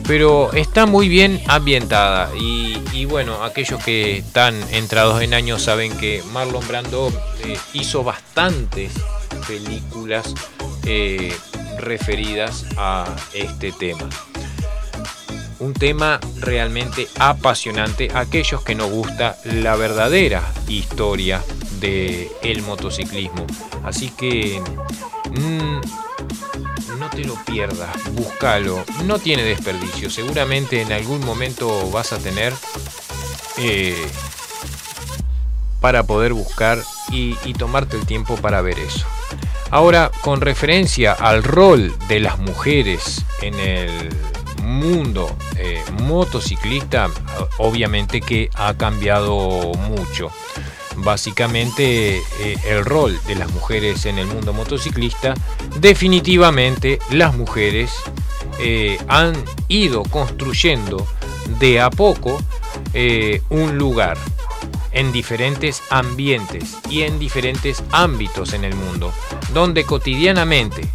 pero 0.08 0.52
está 0.54 0.86
muy 0.86 1.10
bien 1.10 1.42
ambientada 1.48 2.30
y, 2.36 3.06
bueno, 3.06 3.44
aquellos 3.44 3.84
que 3.84 4.18
están 4.18 4.56
entrados 4.72 5.22
en 5.22 5.34
años 5.34 5.64
saben 5.64 5.96
que 5.98 6.24
Marlon 6.32 6.68
Brando 6.68 7.12
eh, 7.44 7.58
hizo 7.74 8.04
bastantes 8.04 8.92
películas 9.48 10.34
eh, 10.86 11.34
referidas 11.80 12.66
a 12.78 13.06
este 13.34 13.72
tema. 13.72 14.10
Un 15.60 15.74
tema 15.74 16.20
realmente 16.38 17.08
apasionante 17.20 18.10
aquellos 18.14 18.64
que 18.64 18.76
nos 18.76 18.90
gusta 18.90 19.38
la 19.44 19.76
verdadera 19.76 20.42
historia 20.68 21.44
del 21.80 22.30
el 22.44 22.62
motociclismo. 22.62 23.46
Así 23.84 24.10
que 24.10 24.62
mm, 25.32 26.09
no 27.00 27.10
te 27.10 27.24
lo 27.24 27.36
pierdas, 27.46 27.90
búscalo, 28.14 28.84
no 29.06 29.20
tiene 29.20 29.44
desperdicio, 29.44 30.10
seguramente 30.10 30.82
en 30.82 30.92
algún 30.92 31.26
momento 31.26 31.90
vas 31.92 32.12
a 32.12 32.20
tener 32.20 32.54
eh, 33.58 33.96
para 35.80 36.04
poder 36.04 36.34
buscar 36.34 36.78
y, 37.12 37.36
tomarte 37.54 37.96
el 37.98 38.06
tiempo 38.06 38.36
para 38.36 38.62
ver 38.62 38.78
eso. 38.80 39.08
Ahora, 39.72 40.12
con 40.22 40.42
referencia 40.42 41.14
al 41.14 41.44
rol 41.44 41.94
de 42.08 42.20
las 42.20 42.38
mujeres 42.38 43.24
en 43.42 43.60
el 43.60 44.10
mundo 44.64 45.36
eh, 45.56 45.82
motociclista, 46.02 47.10
obviamente 47.58 48.20
que 48.20 48.50
ha 48.56 48.74
cambiado 48.74 49.72
mucho. 49.90 50.32
Básicamente 51.04 52.18
eh, 52.18 52.58
el 52.66 52.86
rol 52.86 53.20
de 53.28 53.36
las 53.36 53.52
mujeres 53.52 54.06
en 54.06 54.18
el 54.18 54.28
mundo 54.28 54.54
motociclista, 54.54 55.34
definitivamente 55.80 57.00
las 57.12 57.36
mujeres 57.36 57.92
eh, 58.60 58.98
han 59.08 59.34
ido 59.68 60.04
construyendo 60.04 61.06
de 61.60 61.82
a 61.82 61.90
poco 61.90 62.42
eh, 62.94 63.42
un 63.50 63.78
lugar 63.78 64.18
en 64.92 65.12
diferentes 65.12 65.84
ambientes 65.90 66.78
y 66.90 67.04
en 67.04 67.20
diferentes 67.20 67.84
ámbitos 67.92 68.54
en 68.54 68.64
el 68.64 68.76
mundo, 68.76 69.14
donde 69.54 69.84
cotidianamente 69.84 70.88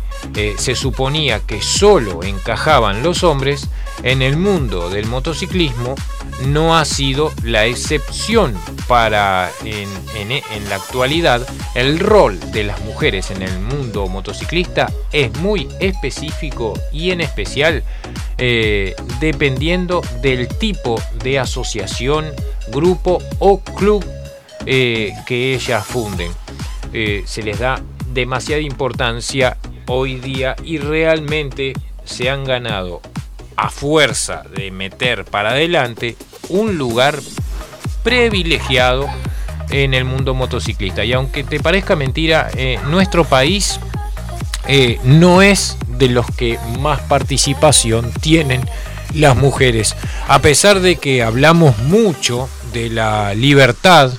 se 0.56 0.74
suponía 0.74 1.40
que 1.40 1.62
solo 1.62 2.24
encajaban 2.24 3.04
los 3.04 3.22
hombres, 3.22 3.68
en 4.02 4.22
el 4.22 4.36
mundo 4.36 4.90
del 4.90 5.06
motociclismo 5.06 5.94
no 6.46 6.76
ha 6.76 6.84
sido 6.84 7.32
la 7.42 7.66
excepción 7.66 8.54
para 8.86 9.50
en, 9.64 9.88
la 10.68 10.76
actualidad 10.76 11.46
el 11.74 11.98
rol 11.98 12.38
de 12.52 12.64
las 12.64 12.80
mujeres 12.82 13.30
en 13.30 13.42
el 13.42 13.58
mundo 13.60 14.06
motociclista 14.06 14.92
es 15.12 15.32
muy 15.38 15.68
específico 15.80 16.74
y 16.92 17.10
en 17.10 17.20
especial 17.20 17.82
eh, 18.36 18.94
dependiendo 19.20 20.02
del 20.20 20.48
tipo 20.48 21.00
de 21.22 21.38
asociación, 21.38 22.26
grupo 22.68 23.22
o 23.38 23.60
club 23.60 24.04
eh, 24.66 25.12
que 25.26 25.54
ellas 25.54 25.86
funden. 25.86 26.32
Eh, 26.92 27.22
se 27.26 27.42
les 27.42 27.58
da 27.58 27.80
demasiada 28.12 28.60
importancia 28.60 29.56
hoy 29.86 30.16
día 30.16 30.56
y 30.64 30.78
realmente 30.78 31.74
se 32.04 32.30
han 32.30 32.44
ganado 32.44 33.00
a 33.56 33.70
fuerza 33.70 34.42
de 34.54 34.70
meter 34.70 35.24
para 35.24 35.50
adelante 35.50 36.16
un 36.48 36.76
lugar 36.78 37.18
privilegiado 38.02 39.08
en 39.70 39.94
el 39.94 40.04
mundo 40.04 40.34
motociclista. 40.34 41.04
Y 41.04 41.12
aunque 41.12 41.44
te 41.44 41.60
parezca 41.60 41.96
mentira, 41.96 42.50
eh, 42.56 42.78
nuestro 42.88 43.24
país 43.24 43.80
eh, 44.66 44.98
no 45.04 45.42
es 45.42 45.76
de 45.88 46.08
los 46.08 46.26
que 46.26 46.58
más 46.78 47.00
participación 47.00 48.12
tienen 48.20 48.62
las 49.14 49.36
mujeres. 49.36 49.96
A 50.28 50.40
pesar 50.40 50.80
de 50.80 50.96
que 50.96 51.22
hablamos 51.22 51.78
mucho 51.78 52.48
de 52.72 52.90
la 52.90 53.34
libertad 53.34 54.12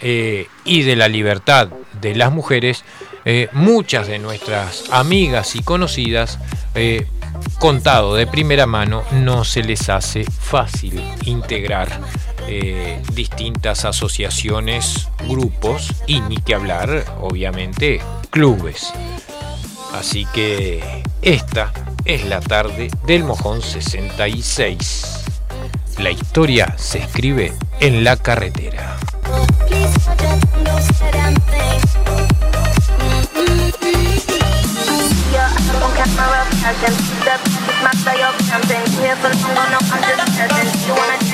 eh, 0.00 0.46
y 0.64 0.82
de 0.82 0.96
la 0.96 1.08
libertad 1.08 1.68
de 2.00 2.14
las 2.14 2.32
mujeres, 2.32 2.84
muchas 3.52 4.06
de 4.06 4.18
nuestras 4.18 4.84
amigas 4.90 5.54
y 5.54 5.60
conocidas 5.62 6.38
contado 7.58 8.14
de 8.14 8.26
primera 8.26 8.66
mano, 8.66 9.02
no 9.12 9.44
se 9.44 9.62
les 9.62 9.88
hace 9.88 10.24
fácil 10.24 11.02
integrar 11.24 11.88
eh, 12.46 13.02
distintas 13.12 13.84
asociaciones, 13.84 15.08
grupos 15.26 15.92
y 16.06 16.20
ni 16.20 16.36
que 16.36 16.54
hablar, 16.54 17.04
obviamente, 17.20 18.00
clubes. 18.30 18.92
Así 19.94 20.26
que 20.32 21.02
esta 21.22 21.72
es 22.04 22.24
la 22.24 22.40
tarde 22.40 22.90
del 23.04 23.24
Mojón 23.24 23.60
66. 23.62 25.24
La 25.98 26.10
historia 26.10 26.74
se 26.78 26.98
escribe 26.98 27.52
en 27.80 28.04
la 28.04 28.16
carretera. 28.16 28.96
Present. 37.28 37.46
Step 37.64 37.82
master 37.82 38.16
your 38.16 38.32
camping. 38.48 38.84
Here 39.00 39.16
for 39.16 39.28
long, 39.28 39.70
no, 39.70 39.78
I'm 39.92 40.02
just 40.02 40.38
present. 40.38 40.86
You 40.86 40.94
wanna 40.94 41.27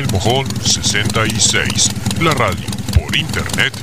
el 0.00 0.10
Mojón 0.12 0.46
66, 0.64 1.90
la 2.22 2.32
radio 2.32 2.66
por 2.98 3.14
internet 3.14 3.74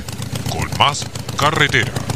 con 0.50 0.68
más 0.76 1.06
carretera. 1.36 2.07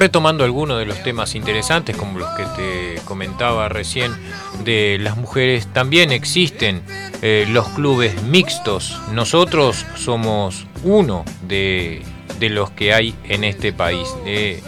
Retomando 0.00 0.44
algunos 0.44 0.78
de 0.78 0.86
los 0.86 1.02
temas 1.02 1.34
interesantes, 1.34 1.94
como 1.94 2.18
los 2.18 2.30
que 2.30 2.44
te 2.56 3.02
comentaba 3.04 3.68
recién 3.68 4.10
de 4.64 4.96
las 4.98 5.18
mujeres, 5.18 5.66
también 5.74 6.10
existen 6.10 6.80
eh, 7.20 7.44
los 7.50 7.68
clubes 7.68 8.22
mixtos. 8.22 8.98
Nosotros 9.12 9.84
somos 9.96 10.66
uno 10.84 11.26
de, 11.42 12.02
los 12.40 12.70
que 12.70 12.94
hay 12.94 13.14
en 13.28 13.44
este 13.44 13.74
país. 13.74 14.08
Eh, 14.24 14.62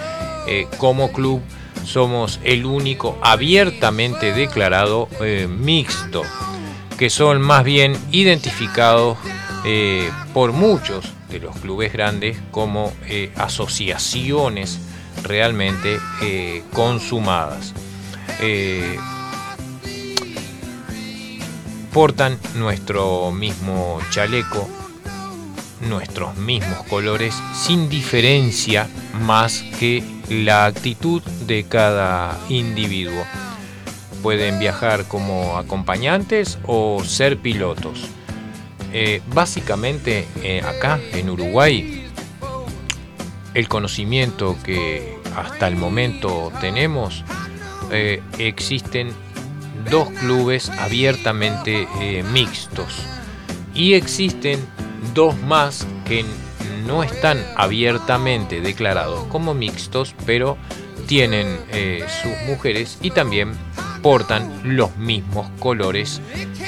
eh, 0.46 0.66
como 0.76 1.10
club 1.12 1.40
somos 1.82 2.38
el 2.44 2.66
único 2.66 3.18
abiertamente 3.22 4.34
declarado 4.34 5.08
mixto, 5.48 6.24
que 6.98 7.08
son 7.08 7.40
más 7.40 7.64
bien 7.64 7.96
identificados 8.10 9.16
por 10.34 10.52
muchos 10.52 11.06
de 11.30 11.38
los 11.38 11.56
clubes 11.56 11.92
grandes 11.92 12.36
como 12.50 12.92
asociaciones 13.36 14.78
realmente 15.22 15.98
eh, 16.22 16.62
consumadas. 16.72 17.74
Eh, 18.40 18.98
portan 21.92 22.38
nuestro 22.56 23.30
mismo 23.32 24.00
chaleco, 24.10 24.68
nuestros 25.88 26.36
mismos 26.36 26.84
colores, 26.88 27.34
sin 27.54 27.88
diferencia 27.88 28.88
más 29.20 29.62
que 29.78 30.02
la 30.28 30.66
actitud 30.66 31.22
de 31.46 31.64
cada 31.64 32.38
individuo. 32.48 33.24
Pueden 34.22 34.58
viajar 34.58 35.04
como 35.06 35.58
acompañantes 35.58 36.58
o 36.64 37.02
ser 37.04 37.38
pilotos. 37.38 38.06
Eh, 38.94 39.20
básicamente 39.34 40.26
acá 40.64 41.00
en 41.12 41.30
Uruguay 41.30 42.01
el 43.54 43.68
conocimiento 43.68 44.56
que 44.62 45.18
hasta 45.36 45.68
el 45.68 45.76
momento 45.76 46.52
tenemos, 46.60 47.24
eh, 47.90 48.22
existen 48.38 49.12
dos 49.90 50.08
clubes 50.10 50.70
abiertamente 50.70 51.88
eh, 52.00 52.22
mixtos 52.32 53.04
y 53.74 53.94
existen 53.94 54.60
dos 55.14 55.36
más 55.42 55.86
que 56.06 56.24
no 56.86 57.02
están 57.02 57.38
abiertamente 57.56 58.60
declarados 58.60 59.24
como 59.26 59.54
mixtos, 59.54 60.14
pero 60.26 60.56
tienen 61.06 61.58
eh, 61.70 62.04
sus 62.22 62.32
mujeres 62.46 62.98
y 63.02 63.10
también 63.10 63.52
portan 64.02 64.76
los 64.76 64.96
mismos 64.96 65.48
colores 65.58 66.20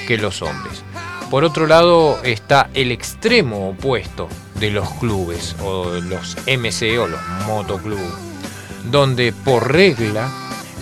que 0.06 0.18
los 0.18 0.42
hombres. 0.42 0.82
Por 1.30 1.44
otro 1.44 1.66
lado 1.66 2.22
está 2.22 2.70
el 2.74 2.92
extremo 2.92 3.70
opuesto 3.70 4.28
de 4.60 4.70
los 4.70 4.88
clubes 4.94 5.56
o 5.62 5.94
los 6.00 6.36
MC 6.46 6.98
o 6.98 7.06
los 7.06 7.20
motoclubs, 7.46 8.00
donde 8.90 9.32
por 9.32 9.72
regla 9.72 10.30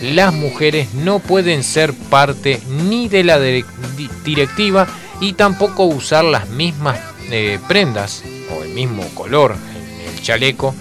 las 0.01 0.35
mujeres 0.35 0.95
no 0.95 1.21
pueden 1.21 1.63
ser 1.63 1.95
parte 1.95 2.61
ni 2.69 3.09
de 3.09 3.25
la 3.25 3.39
directiva 3.39 4.87
y 5.21 5.35
tampoco 5.35 5.85
usar 5.85 6.25
las 6.25 6.49
mismas 6.49 6.99
eh, 7.31 7.59
prendas 7.69 8.25
o 8.51 8.65
el 8.65 8.71
mismo 8.71 9.05
color 9.15 9.55
el 10.07 10.21
chaleco. 10.23 10.75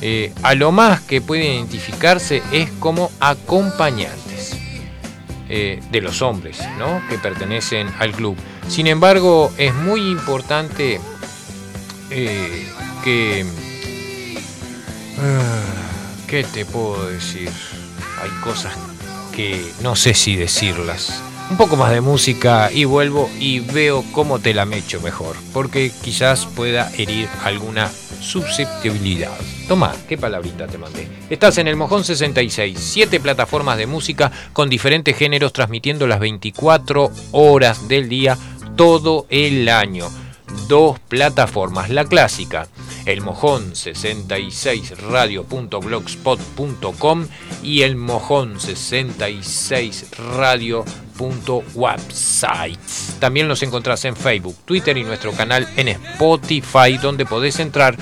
Eh, 0.00 0.32
a 0.44 0.54
lo 0.54 0.70
más 0.70 1.00
que 1.00 1.20
pueden 1.20 1.54
identificarse 1.54 2.40
es 2.52 2.70
como 2.78 3.10
acompañantes 3.18 4.56
eh, 5.48 5.80
de 5.90 6.00
los 6.00 6.22
hombres 6.22 6.60
¿no? 6.78 7.02
que 7.08 7.18
pertenecen 7.18 7.88
al 7.98 8.12
club. 8.12 8.36
Sin 8.68 8.86
embargo, 8.86 9.52
es 9.58 9.74
muy 9.74 10.08
importante 10.08 11.00
eh, 12.10 12.66
que... 13.04 13.46
Ah, 15.18 16.26
¿Qué 16.26 16.44
te 16.44 16.64
puedo 16.64 17.08
decir? 17.08 17.50
Hay 18.22 18.30
cosas 18.42 18.74
que 19.34 19.64
no 19.82 19.96
sé 19.96 20.14
si 20.14 20.36
decirlas. 20.36 21.22
un 21.50 21.56
poco 21.56 21.76
más 21.76 21.92
de 21.92 22.02
música 22.02 22.70
y 22.70 22.84
vuelvo 22.84 23.30
y 23.38 23.60
veo 23.60 24.04
cómo 24.12 24.38
te 24.38 24.52
la 24.52 24.66
mecho 24.66 25.00
mejor, 25.00 25.36
porque 25.54 25.90
quizás 26.02 26.44
pueda 26.44 26.92
herir 26.96 27.28
alguna 27.44 27.88
susceptibilidad. 28.20 29.32
Toma, 29.66 29.94
qué 30.08 30.18
palabrita 30.18 30.66
te 30.66 30.76
mandé. 30.76 31.08
Estás 31.30 31.58
en 31.58 31.68
el 31.68 31.76
Mojón 31.76 32.04
66, 32.04 32.78
siete 32.78 33.20
plataformas 33.20 33.78
de 33.78 33.86
música 33.86 34.30
con 34.52 34.68
diferentes 34.68 35.16
géneros 35.16 35.52
transmitiendo 35.52 36.06
las 36.06 36.20
24 36.20 37.10
horas 37.32 37.88
del 37.88 38.08
día 38.08 38.36
todo 38.76 39.26
el 39.30 39.68
año. 39.68 40.08
Dos 40.66 40.98
plataformas, 40.98 41.90
la 41.90 42.04
clásica, 42.04 42.66
el 43.06 43.20
mojón 43.20 43.76
66 43.76 45.00
radio.blogspot.com 45.02 47.26
y 47.62 47.82
el 47.82 47.94
mojón 47.96 48.58
66 48.58 50.06
radio.website. 50.36 52.78
También 53.20 53.46
los 53.48 53.62
encontrás 53.62 54.04
en 54.04 54.16
Facebook, 54.16 54.56
Twitter 54.64 54.96
y 54.96 55.04
nuestro 55.04 55.30
canal 55.32 55.68
en 55.76 55.88
Spotify 55.88 56.96
donde 57.00 57.26
podés 57.26 57.60
entrar 57.60 57.96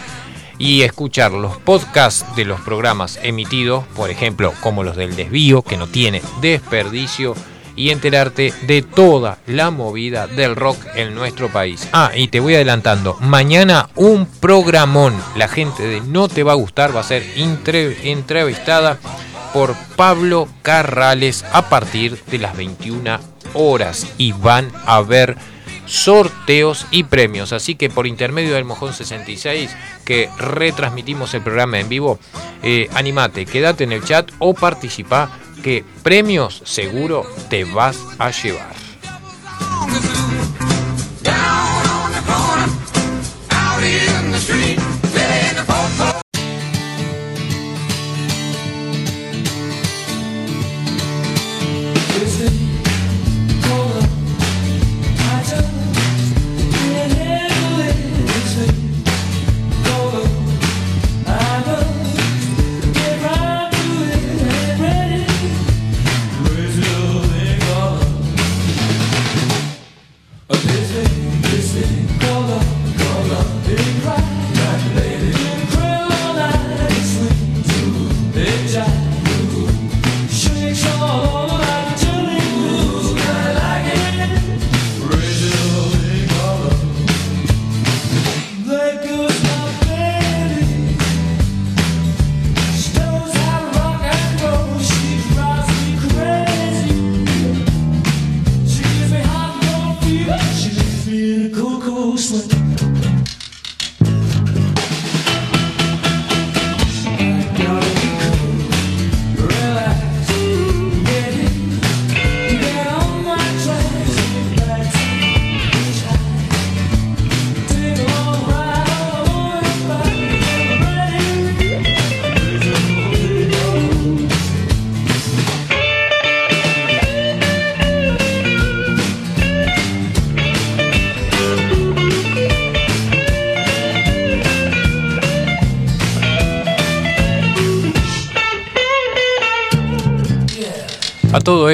y 0.59 0.83
escuchar 0.83 1.33
los 1.33 1.57
podcasts 1.59 2.25
de 2.37 2.45
los 2.45 2.61
programas 2.61 3.19
emitidos, 3.23 3.85
por 3.95 4.11
ejemplo, 4.11 4.53
como 4.61 4.85
los 4.85 4.97
del 4.97 5.17
desvío, 5.17 5.63
que 5.63 5.77
no 5.77 5.87
tiene 5.87 6.23
desperdicio 6.41 7.35
y 7.77 7.91
enterarte 7.91 8.53
de 8.63 8.83
toda 8.83 9.39
la 9.47 9.71
movida 9.71 10.27
del 10.27 10.57
rock 10.57 10.79
en 10.97 11.15
nuestro 11.15 11.49
país. 11.49 11.89
Ah, 11.93 12.11
y 12.15 12.29
te 12.29 12.41
voy 12.41 12.55
adelantando, 12.55 13.17
mañana 13.21 13.91
un 13.95 14.27
programón. 14.27 15.15
La 15.37 15.49
gente 15.49 15.87
de 15.87 16.01
No 16.01 16.29
Te 16.29 16.43
Va 16.43 16.53
a 16.53 16.57
Gustar 16.57 16.97
va 16.97 17.01
a 17.01 17.05
ser 17.05 17.23
entrevistada 17.37 18.99
por 19.53 19.75
Pablo 19.97 20.49
Carrales 20.63 21.45
a 21.53 21.69
partir 21.69 22.19
de 22.31 22.39
las 22.39 22.57
21 22.57 23.19
horas 23.55 24.07
y 24.19 24.33
van 24.33 24.71
a 24.85 24.97
haber 24.97 25.37
sorteos 25.87 26.87
y 26.91 27.05
premios. 27.05 27.53
Así 27.53 27.75
que 27.75 27.89
por 27.89 28.07
intermedio 28.07 28.55
del 28.55 28.65
Mojón 28.65 28.93
66, 28.93 29.75
que 30.05 30.29
retransmitimos 30.39 31.33
el 31.35 31.43
programa 31.43 31.81
en 31.81 31.89
vivo, 31.89 32.19
eh, 32.63 32.89
animate, 32.95 33.47
quédate 33.47 33.85
en 33.85 33.93
el 33.93 34.05
chat 34.05 34.31
o 34.39 34.55
participa 34.55 35.31
que 35.63 35.85
premios 36.03 36.63
seguro 36.65 37.25
te 37.49 37.65
vas 37.65 37.99
a 38.19 38.31
llevar. 38.31 38.86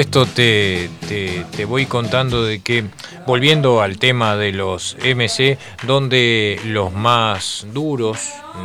Esto 0.02 0.26
te, 0.26 0.90
voy 1.68 1.86
contando 1.86 2.44
de 2.44 2.60
que, 2.60 2.84
volviendo 3.24 3.80
al 3.80 3.98
tema 3.98 4.36
de 4.36 4.50
los 4.50 4.96
MC, 4.96 5.58
donde 5.86 6.60
los 6.64 6.92
más 6.92 7.64
duros 7.72 8.18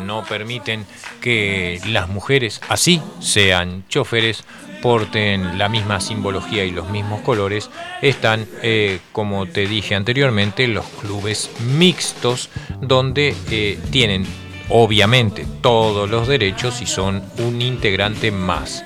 no 0.03 0.23
permiten 0.25 0.87
que 1.21 1.79
las 1.89 2.09
mujeres, 2.09 2.59
así 2.69 3.01
sean 3.19 3.83
choferes, 3.87 4.45
porten 4.81 5.59
la 5.59 5.69
misma 5.69 5.99
simbología 5.99 6.65
y 6.65 6.71
los 6.71 6.89
mismos 6.89 7.21
colores, 7.21 7.69
están, 8.01 8.47
eh, 8.63 8.99
como 9.11 9.45
te 9.45 9.67
dije 9.67 9.93
anteriormente, 9.93 10.67
los 10.67 10.85
clubes 11.01 11.51
mixtos, 11.59 12.49
donde 12.81 13.35
eh, 13.51 13.77
tienen 13.91 14.25
obviamente 14.69 15.45
todos 15.61 16.09
los 16.09 16.27
derechos 16.27 16.81
y 16.81 16.87
son 16.87 17.23
un 17.37 17.61
integrante 17.61 18.31
más. 18.31 18.83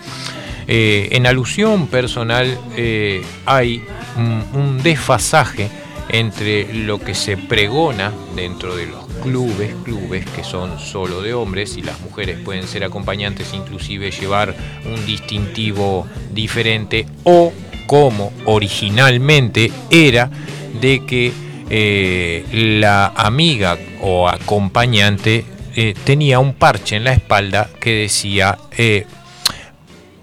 Eh, 0.73 1.17
en 1.17 1.27
alusión 1.27 1.87
personal 1.87 2.57
eh, 2.77 3.21
hay 3.45 3.83
un, 4.15 4.81
desfasaje 4.81 5.69
entre 6.07 6.73
lo 6.73 6.97
que 6.97 7.13
se 7.13 7.35
pregona 7.35 8.13
dentro 8.37 8.77
de 8.77 8.85
los 8.85 9.03
clubes, 9.21 9.75
clubes 9.83 10.25
que 10.27 10.45
son 10.45 10.79
solo 10.79 11.21
de 11.21 11.33
hombres 11.33 11.75
y 11.75 11.81
las 11.81 11.99
mujeres 11.99 12.39
pueden 12.39 12.69
ser 12.69 12.85
acompañantes, 12.85 13.53
inclusive 13.53 14.11
llevar 14.11 14.55
un 14.85 15.05
distintivo 15.05 16.07
diferente 16.31 17.05
o 17.25 17.51
como 17.85 18.31
originalmente 18.45 19.73
era 19.89 20.31
de 20.79 21.05
que 21.05 21.33
eh, 21.69 22.45
la 22.79 23.07
amiga 23.07 23.77
o 24.01 24.29
acompañante 24.29 25.43
tenía 26.05 26.39
un 26.39 26.53
parche 26.53 26.95
en 26.95 27.03
la 27.03 27.13
espalda 27.13 27.69
que 27.81 27.93
decía 27.93 28.57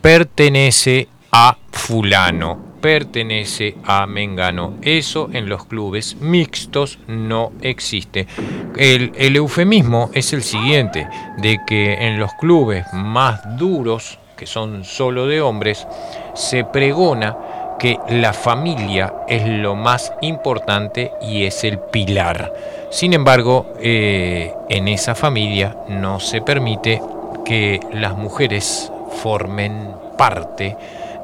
pertenece 0.09 1.07
a 1.33 1.55
fulano, 1.71 2.57
pertenece 2.81 3.77
a 3.85 4.07
Mengano. 4.07 4.79
Eso 4.81 5.29
en 5.35 5.51
los 5.51 5.67
clubes 5.67 6.17
mixtos 6.19 6.99
no 7.09 7.53
existe. 7.61 8.27
El, 8.75 9.37
eufemismo 9.37 10.09
es 10.15 10.33
el 10.33 10.43
siguiente, 10.43 11.07
de 11.37 11.59
que 11.67 12.07
en 12.07 12.19
los 12.19 12.33
clubes 12.41 12.87
más 12.95 13.59
duros, 13.59 14.19
que 14.35 14.47
son 14.47 14.83
solo 14.83 15.27
de 15.27 15.43
hombres, 15.43 15.87
se 16.35 16.65
pregona 16.65 17.37
que 17.79 17.99
la 18.09 18.33
familia 18.33 19.13
es 19.29 19.47
lo 19.47 19.77
más 19.77 20.15
importante 20.23 21.13
y 21.21 21.45
es 21.45 21.65
el 21.65 21.81
pilar. 21.81 22.51
Sin 22.91 23.13
embargo, 23.13 23.75
eh, 23.79 24.55
en 24.71 24.89
esa 24.89 25.15
familia 25.15 25.77
no 25.87 26.19
se 26.19 26.41
permite 26.41 27.03
que 27.45 27.79
las 27.93 28.17
mujeres 28.17 28.91
formen 29.11 29.93
parte 30.17 30.77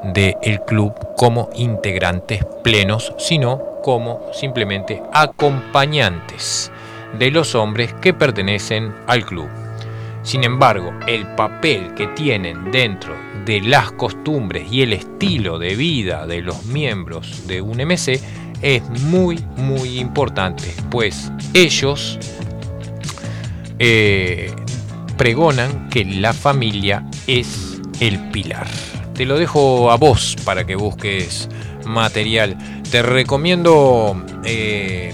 del 0.03 0.61
club 0.65 0.93
como 1.17 1.49
integrantes 1.55 2.45
plenos, 2.63 3.13
sino 3.17 3.81
como 3.83 4.21
simplemente 4.33 5.01
acompañantes 5.13 6.71
de 7.17 7.31
los 7.31 7.55
hombres 7.55 7.93
que 7.93 8.13
pertenecen 8.13 8.93
al 9.07 9.25
club. 9.25 9.47
Sin 10.23 10.43
embargo, 10.43 10.91
el 11.07 11.27
papel 11.35 11.93
que 11.93 12.07
tienen 12.07 12.71
dentro 12.71 13.13
de 13.45 13.61
las 13.61 13.91
costumbres 13.91 14.71
y 14.71 14.81
el 14.81 14.93
estilo 14.93 15.59
de 15.59 15.75
vida 15.75 16.25
de 16.25 16.41
los 16.41 16.65
miembros 16.65 17.45
de 17.47 17.61
un 17.61 17.77
MC 17.77 18.19
es 18.61 18.89
muy, 19.01 19.37
muy 19.57 19.99
importante, 19.99 20.73
pues 20.89 21.31
ellos 21.53 22.17
eh, 23.77 24.51
pregonan 25.17 25.89
que 25.89 26.05
la 26.05 26.33
familia 26.33 27.05
es 27.27 27.74
el 27.99 28.29
pilar. 28.29 28.67
te 29.13 29.25
lo 29.25 29.37
dejo 29.37 29.91
a 29.91 29.97
vos 29.97 30.35
para 30.43 30.65
que 30.65 30.75
busques 30.75 31.47
material. 31.85 32.57
Te 32.91 33.01
recomiendo 33.01 34.21
eh, 34.43 35.13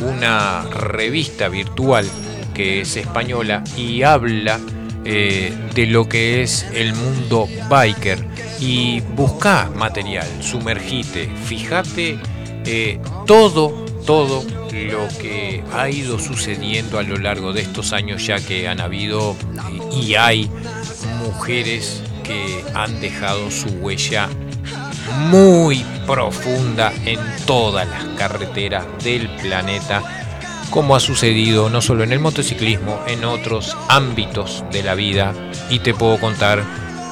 una 0.00 0.62
revista 0.62 1.48
virtual 1.48 2.06
que 2.54 2.80
es 2.80 2.96
española 2.96 3.62
y 3.76 4.02
habla 4.02 4.60
eh, 5.04 5.52
de 5.74 5.86
lo 5.86 6.08
que 6.08 6.42
es 6.42 6.66
el 6.72 6.94
mundo 6.94 7.48
biker 7.68 8.24
y 8.60 9.00
busca 9.00 9.70
material, 9.74 10.26
sumergite, 10.40 11.28
fíjate 11.44 12.18
eh, 12.64 12.98
todo, 13.26 13.84
todo 14.06 14.44
lo 14.72 15.08
que 15.20 15.62
ha 15.72 15.90
ido 15.90 16.18
sucediendo 16.18 16.98
a 16.98 17.02
lo 17.02 17.16
largo 17.16 17.52
de 17.52 17.60
estos 17.60 17.92
años 17.92 18.26
ya 18.26 18.40
que 18.40 18.66
han 18.66 18.80
habido 18.80 19.36
y 19.92 20.14
hay 20.14 20.50
mujeres 21.22 22.02
que 22.24 22.64
han 22.74 23.00
dejado 23.00 23.50
su 23.50 23.68
huella 23.68 24.28
muy 25.30 25.84
profunda 26.06 26.92
en 27.04 27.20
todas 27.46 27.86
las 27.88 28.04
carreteras 28.18 28.84
del 29.04 29.28
planeta, 29.36 30.02
como 30.70 30.96
ha 30.96 31.00
sucedido 31.00 31.70
no 31.70 31.80
solo 31.80 32.02
en 32.02 32.12
el 32.12 32.20
motociclismo, 32.20 33.00
en 33.06 33.24
otros 33.24 33.76
ámbitos 33.88 34.64
de 34.72 34.82
la 34.82 34.94
vida. 34.94 35.34
Y 35.70 35.78
te 35.80 35.94
puedo 35.94 36.18
contar 36.18 36.64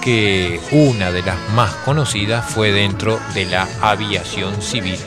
que 0.03 0.59
una 0.73 1.13
de 1.13 1.23
las 1.23 1.39
más 1.51 1.73
conocidas 1.85 2.45
fue 2.51 2.73
dentro 2.73 3.21
de 3.35 3.45
la 3.45 3.69
aviación 3.81 4.61
civil, 4.61 4.99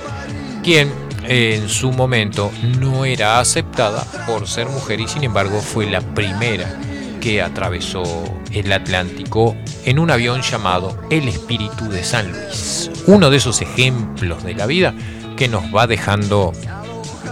quien 0.64 0.94
en 1.28 1.68
su 1.68 1.92
momento 1.92 2.52
no 2.80 3.04
era 3.04 3.40
aceptada 3.40 4.06
por 4.28 4.48
ser 4.48 4.68
mujer 4.70 5.02
y 5.02 5.08
sin 5.08 5.24
embargo 5.24 5.60
fue 5.60 5.90
la 5.90 6.02
primera 6.02 6.80
que 7.26 7.42
atravesó 7.42 8.04
el 8.52 8.72
Atlántico 8.72 9.58
en 9.84 9.98
un 9.98 10.12
avión 10.12 10.44
llamado 10.44 10.96
El 11.10 11.28
Espíritu 11.28 11.90
de 11.90 12.04
San 12.04 12.32
Luis. 12.32 12.92
Uno 13.08 13.32
de 13.32 13.38
esos 13.38 13.64
ejemplos 13.64 14.44
de 14.44 14.54
la 14.54 14.68
vida 14.68 14.94
que 15.36 15.48
nos 15.48 15.64
va 15.76 15.88
dejando 15.88 16.54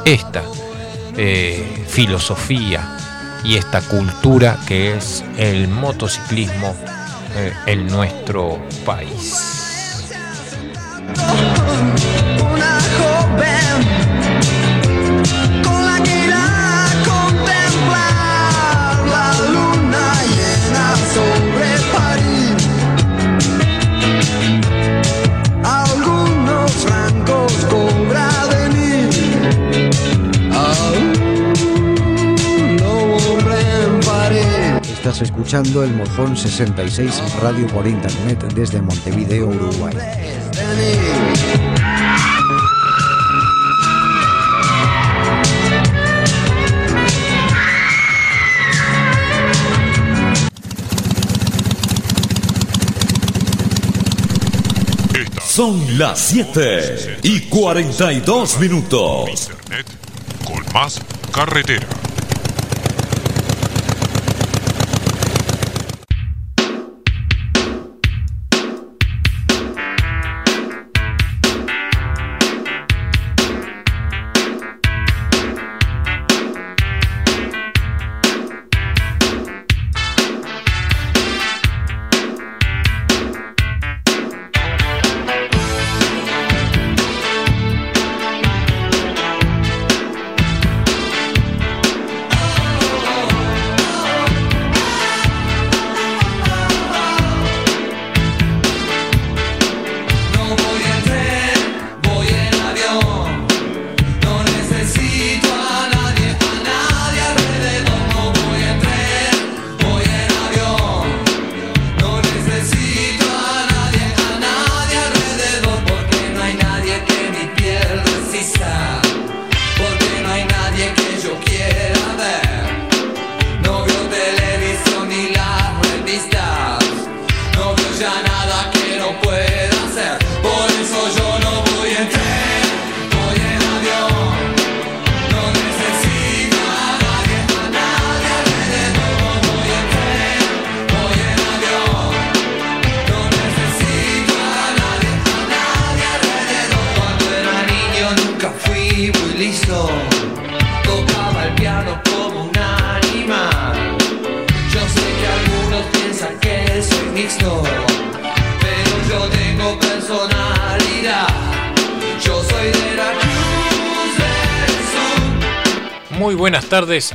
esta 0.04 0.42
eh, 1.16 1.86
filosofía 1.88 2.98
y 3.44 3.58
esta 3.58 3.82
cultura 3.82 4.58
que 4.68 4.96
es 4.98 5.24
el 5.38 5.68
motociclismo 5.68 6.76
eh, 7.36 7.54
en 7.68 7.86
nuestro 7.86 8.60
país. 8.88 9.63
Escuchando 35.44 35.84
el 35.84 35.94
Mojón 35.94 36.38
66 36.38 37.22
Radio 37.42 37.68
por 37.68 37.86
Internet 37.86 38.42
desde 38.56 38.82
Montevideo, 38.82 39.48
Uruguay. 39.48 39.94
Son 55.42 55.98
las 55.98 56.20
7 56.20 57.20
y 57.24 57.42
42 57.42 58.60
minutos. 58.60 59.50
Internet 59.52 59.88
con 60.46 60.74
más 60.74 61.02
carretera. 61.34 62.03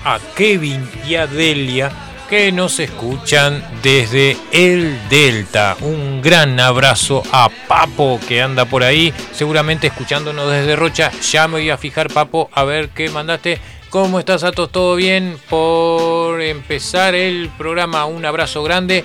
A 0.05 0.19
Kevin 0.37 0.89
y 1.07 1.15
a 1.15 1.27
Delia 1.27 1.91
que 2.29 2.53
nos 2.53 2.79
escuchan 2.79 3.65
desde 3.83 4.37
el 4.53 4.99
Delta. 5.09 5.77
Un 5.81 6.21
gran 6.21 6.61
abrazo 6.61 7.23
a 7.33 7.49
Papo 7.67 8.21
que 8.29 8.43
anda 8.43 8.67
por 8.67 8.85
ahí, 8.85 9.15
seguramente 9.33 9.87
escuchándonos 9.87 10.51
desde 10.51 10.77
Rocha. 10.77 11.11
Ya 11.23 11.49
me 11.49 11.55
voy 11.55 11.71
a 11.71 11.79
fijar, 11.79 12.13
Papo, 12.13 12.51
a 12.53 12.65
ver 12.65 12.91
qué 12.91 13.09
mandaste. 13.09 13.59
¿Cómo 13.89 14.19
estás, 14.19 14.45
Atos? 14.45 14.71
¿Todo 14.71 14.97
bien? 14.97 15.39
Por 15.49 16.43
empezar 16.43 17.15
el 17.15 17.49
programa, 17.57 18.05
un 18.05 18.27
abrazo 18.27 18.63
grande. 18.63 19.03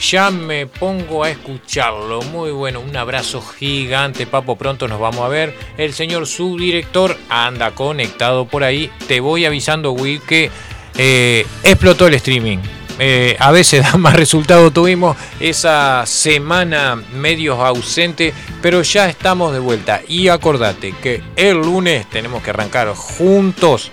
Ya 0.00 0.30
me 0.30 0.66
pongo 0.66 1.24
a 1.24 1.30
escucharlo. 1.30 2.22
Muy 2.22 2.50
bueno, 2.52 2.80
un 2.80 2.96
abrazo 2.96 3.42
gigante, 3.42 4.26
Papo. 4.26 4.56
Pronto 4.56 4.86
nos 4.86 5.00
vamos 5.00 5.20
a 5.20 5.28
ver. 5.28 5.54
El 5.76 5.92
señor 5.92 6.26
subdirector 6.26 7.16
anda 7.28 7.72
conectado 7.72 8.46
por 8.46 8.62
ahí. 8.62 8.90
Te 9.08 9.20
voy 9.20 9.44
avisando, 9.44 9.92
Will, 9.92 10.20
que 10.22 10.50
eh, 10.96 11.46
explotó 11.64 12.06
el 12.06 12.14
streaming. 12.14 12.58
Eh, 13.00 13.36
a 13.40 13.50
veces 13.50 13.82
da 13.92 13.98
más 13.98 14.14
resultado. 14.14 14.70
Tuvimos 14.70 15.16
esa 15.40 16.04
semana 16.06 16.96
medio 17.12 17.64
ausente, 17.64 18.32
pero 18.62 18.82
ya 18.82 19.08
estamos 19.08 19.52
de 19.52 19.58
vuelta. 19.58 20.02
Y 20.06 20.28
acordate 20.28 20.94
que 21.02 21.22
el 21.34 21.56
lunes 21.56 22.08
tenemos 22.08 22.42
que 22.42 22.50
arrancar 22.50 22.88
juntos. 22.94 23.90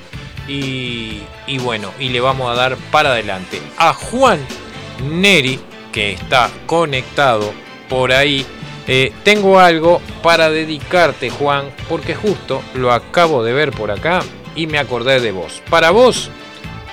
Y, 0.47 1.21
y 1.47 1.57
bueno, 1.57 1.91
y 1.99 2.09
le 2.09 2.19
vamos 2.19 2.51
a 2.51 2.55
dar 2.55 2.77
para 2.91 3.13
adelante 3.13 3.59
a 3.77 3.93
Juan 3.93 4.39
Neri, 5.03 5.59
que 5.95 6.11
está 6.11 6.51
conectado 6.65 7.53
por 7.87 8.11
ahí, 8.11 8.45
eh, 8.85 9.13
tengo 9.23 9.61
algo 9.61 10.01
para 10.21 10.49
dedicarte, 10.49 11.29
Juan, 11.29 11.69
porque 11.87 12.13
justo 12.13 12.61
lo 12.73 12.91
acabo 12.91 13.45
de 13.45 13.53
ver 13.53 13.71
por 13.71 13.89
acá 13.91 14.21
y 14.57 14.67
me 14.67 14.77
acordé 14.77 15.21
de 15.21 15.31
vos. 15.31 15.63
Para 15.69 15.91
vos, 15.91 16.29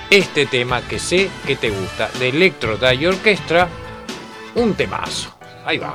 este 0.09 0.45
tema 0.45 0.81
que 0.81 0.99
sé 0.99 1.29
que 1.45 1.57
te 1.57 1.69
gusta, 1.69 2.09
de 2.17 2.29
Electro 2.29 2.79
y 2.93 3.05
Orquestra, 3.05 3.67
un 4.55 4.73
temazo. 4.73 5.35
Ahí 5.65 5.79
va. 5.79 5.93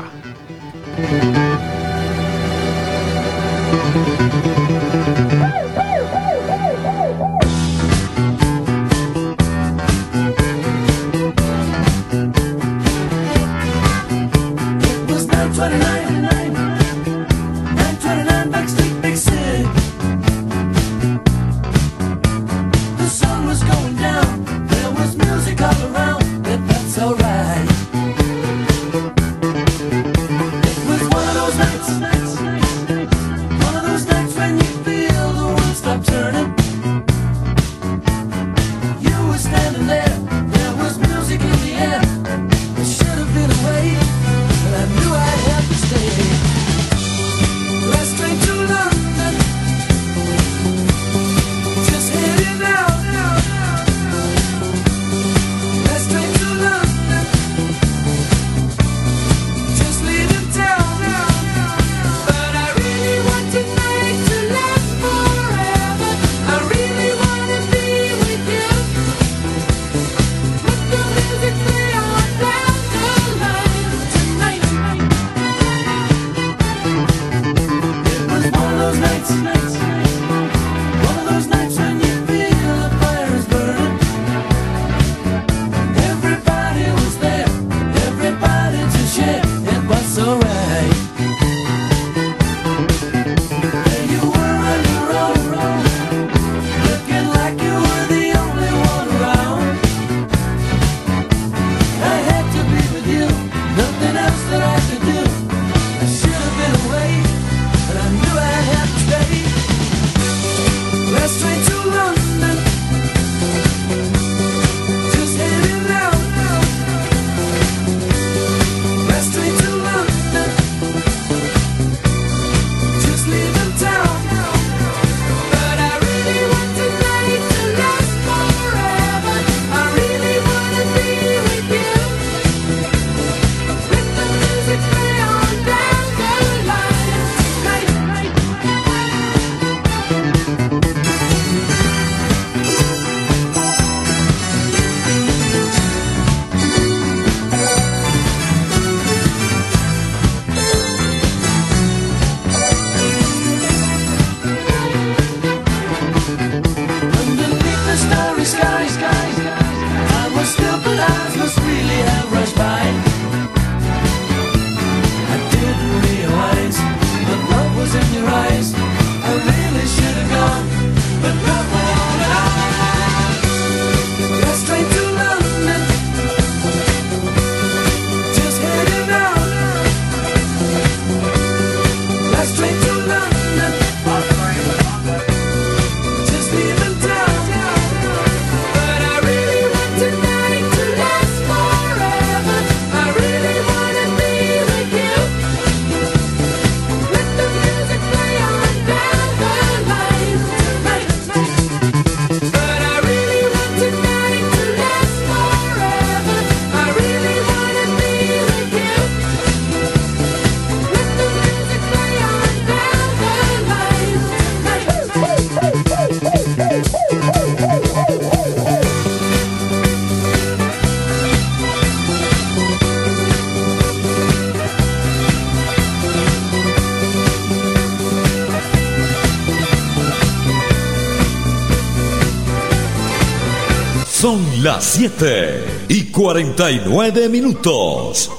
Las 234.68 234.84
7 234.84 235.86
y 235.88 236.04
49 236.10 237.30
minutos. 237.30 238.30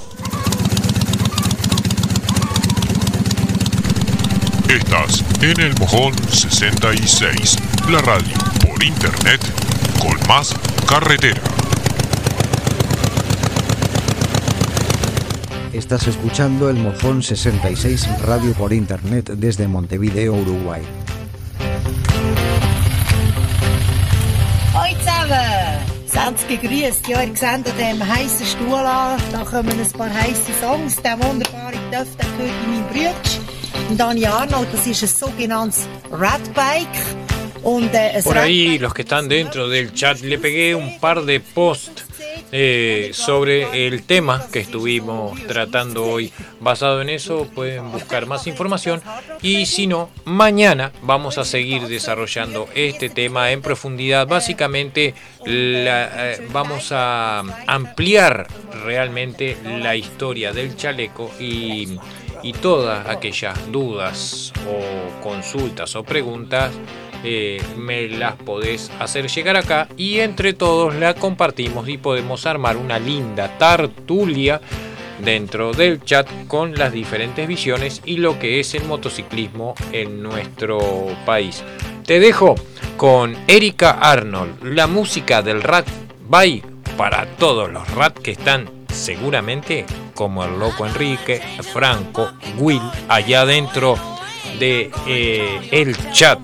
Estás 4.70 5.24
en 5.42 5.60
el 5.60 5.74
Mojón 5.80 6.14
66, 6.30 7.58
la 7.90 8.00
radio 8.04 8.32
por 8.62 8.84
internet 8.84 9.42
con 10.00 10.28
más 10.28 10.54
carretera. 10.88 11.42
Estás 15.74 16.06
escuchando 16.06 16.70
el 16.70 16.76
Mojón 16.76 17.24
66 17.24 18.08
Radio 18.22 18.54
por 18.54 18.72
Internet 18.72 19.32
desde 19.32 19.68
Montevideo, 19.68 20.36
Uruguay. 20.36 20.84
Ganz 26.26 26.46
gegrüßt. 26.48 27.08
Ja, 27.08 27.22
ihr 27.22 27.34
seht 27.34 27.44
an 27.44 27.64
dem 27.64 28.06
heißen 28.06 28.46
Stuhl 28.46 28.74
an, 28.76 29.18
da 29.32 29.46
kommen 29.46 29.70
ein 29.70 29.92
paar 29.98 30.14
heiße 30.14 30.52
Songs. 30.60 30.98
Der 31.02 31.18
wunderbare 31.24 31.80
Töff, 31.92 32.10
der 32.18 32.28
gehört 32.38 32.56
in 32.66 32.72
meinem 32.72 32.88
Brütsch. 32.90 33.38
Und 33.90 33.98
Dani 33.98 34.26
Arnold, 34.26 34.68
das 34.74 34.86
ist 34.86 35.02
ein 35.02 35.08
sogenanntes 35.08 35.88
Radbike. 36.12 37.00
Und, 37.64 37.94
äh, 37.94 38.22
Por 38.22 38.38
ahí, 38.38 38.78
los 38.78 38.94
que 38.94 39.04
están 39.04 39.30
dentro 39.30 39.70
del 39.70 39.94
chat, 39.94 40.20
le 40.22 40.38
pegué 40.38 40.76
un 40.76 41.00
par 41.00 41.26
de 41.26 41.40
posts 41.40 42.09
eh, 42.52 43.12
sobre 43.14 43.88
el 43.88 44.04
tema 44.04 44.46
que 44.52 44.60
estuvimos 44.60 45.40
tratando 45.48 46.06
hoy. 46.06 46.32
Basado 46.60 47.02
en 47.02 47.10
eso 47.10 47.48
pueden 47.54 47.92
buscar 47.92 48.26
más 48.26 48.48
información 48.48 49.02
y 49.42 49.66
si 49.66 49.88
no, 49.88 50.10
mañana 50.26 50.92
vamos 51.02 51.38
a 51.38 51.46
seguir 51.46 51.88
desarrollando 51.88 52.68
este 52.76 53.10
tema 53.10 53.52
en 53.52 53.62
profundidad. 53.62 54.28
Básicamente 54.28 55.14
la- 55.46 56.34
eh, 56.34 56.48
vamos 56.52 56.92
a 56.92 57.40
ampliar 57.68 58.48
realmente 58.84 59.58
la 59.80 59.96
historia 59.96 60.52
del 60.54 60.76
chaleco 60.76 61.32
y, 61.40 61.98
y 62.44 62.54
todas 62.54 63.08
aquellas 63.08 63.72
dudas 63.72 64.54
o 64.68 65.22
consultas 65.22 65.96
o 65.96 66.04
preguntas 66.04 66.72
eh, 67.24 67.62
me 67.78 68.08
las 68.08 68.36
podés 68.36 68.92
hacer 69.00 69.28
llegar 69.28 69.58
acá 69.58 69.88
y 69.98 70.20
entre 70.20 70.54
todos 70.54 70.96
la 70.96 71.14
compartimos 71.14 71.88
y 71.90 71.98
podemos 71.98 72.46
armar 72.46 72.78
una 72.78 73.00
linda 73.00 73.58
tartulia 73.58 74.62
dentro 75.24 75.74
del 75.74 76.04
chat 76.04 76.28
con 76.48 76.76
las 76.76 76.94
diferentes 76.94 77.48
visiones 77.48 78.02
y 78.06 78.18
lo 78.18 78.40
que 78.40 78.60
es 78.60 78.74
el 78.74 78.86
motociclismo 78.86 79.76
en 79.92 80.24
nuestro 80.24 80.80
país. 81.26 81.64
Te 82.06 82.20
dejo 82.20 82.56
con 82.98 83.36
Erika 83.48 83.92
Arnold, 83.92 84.64
la 84.64 84.88
música 84.88 85.42
del 85.42 85.62
Rat 85.62 85.88
Bye 86.28 86.64
para 86.98 87.26
todos 87.38 87.72
los 87.72 87.90
Rat 87.96 88.18
que 88.18 88.32
están 88.32 88.70
seguramente 88.92 89.86
como 90.14 90.44
el 90.44 90.60
loco 90.60 90.86
Enrique, 90.86 91.42
Franco, 91.72 92.32
Will, 92.58 92.82
allá 93.08 93.46
dentro 93.46 93.96
de 94.60 94.92
eh, 95.08 95.70
el 95.72 95.96
chat. 96.12 96.40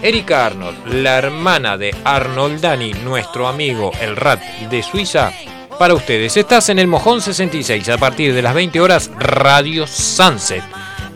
Erika 0.00 0.46
Arnold, 0.46 0.86
la 0.94 1.18
hermana 1.18 1.76
de 1.76 1.94
Arnold 2.04 2.60
Dani, 2.60 2.92
nuestro 2.92 3.48
amigo 3.48 3.90
el 4.00 4.16
Rat 4.16 4.40
de 4.70 4.82
Suiza, 4.82 5.32
para 5.78 5.94
ustedes. 5.94 6.36
Estás 6.36 6.68
en 6.68 6.78
el 6.78 6.86
Mojón 6.86 7.20
66 7.20 7.88
a 7.88 7.98
partir 7.98 8.32
de 8.32 8.42
las 8.42 8.54
20 8.54 8.80
horas 8.80 9.10
Radio 9.18 9.86
Sunset, 9.86 10.62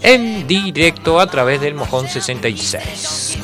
en 0.03 0.47
directo 0.49 1.20
a 1.20 1.28
través 1.28 1.61
del 1.61 1.74
Mojón 1.74 2.09
66. 2.09 3.39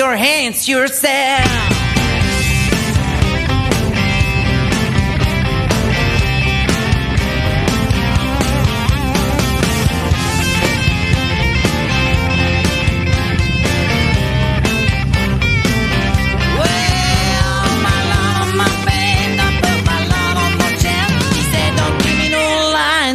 Your 0.00 0.16
hands 0.16 0.66
yourself. 0.66 1.76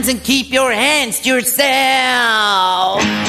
and 0.07 0.23
keep 0.23 0.53
your 0.53 0.71
hands 0.71 1.19
to 1.21 1.29
yourself. 1.29 3.24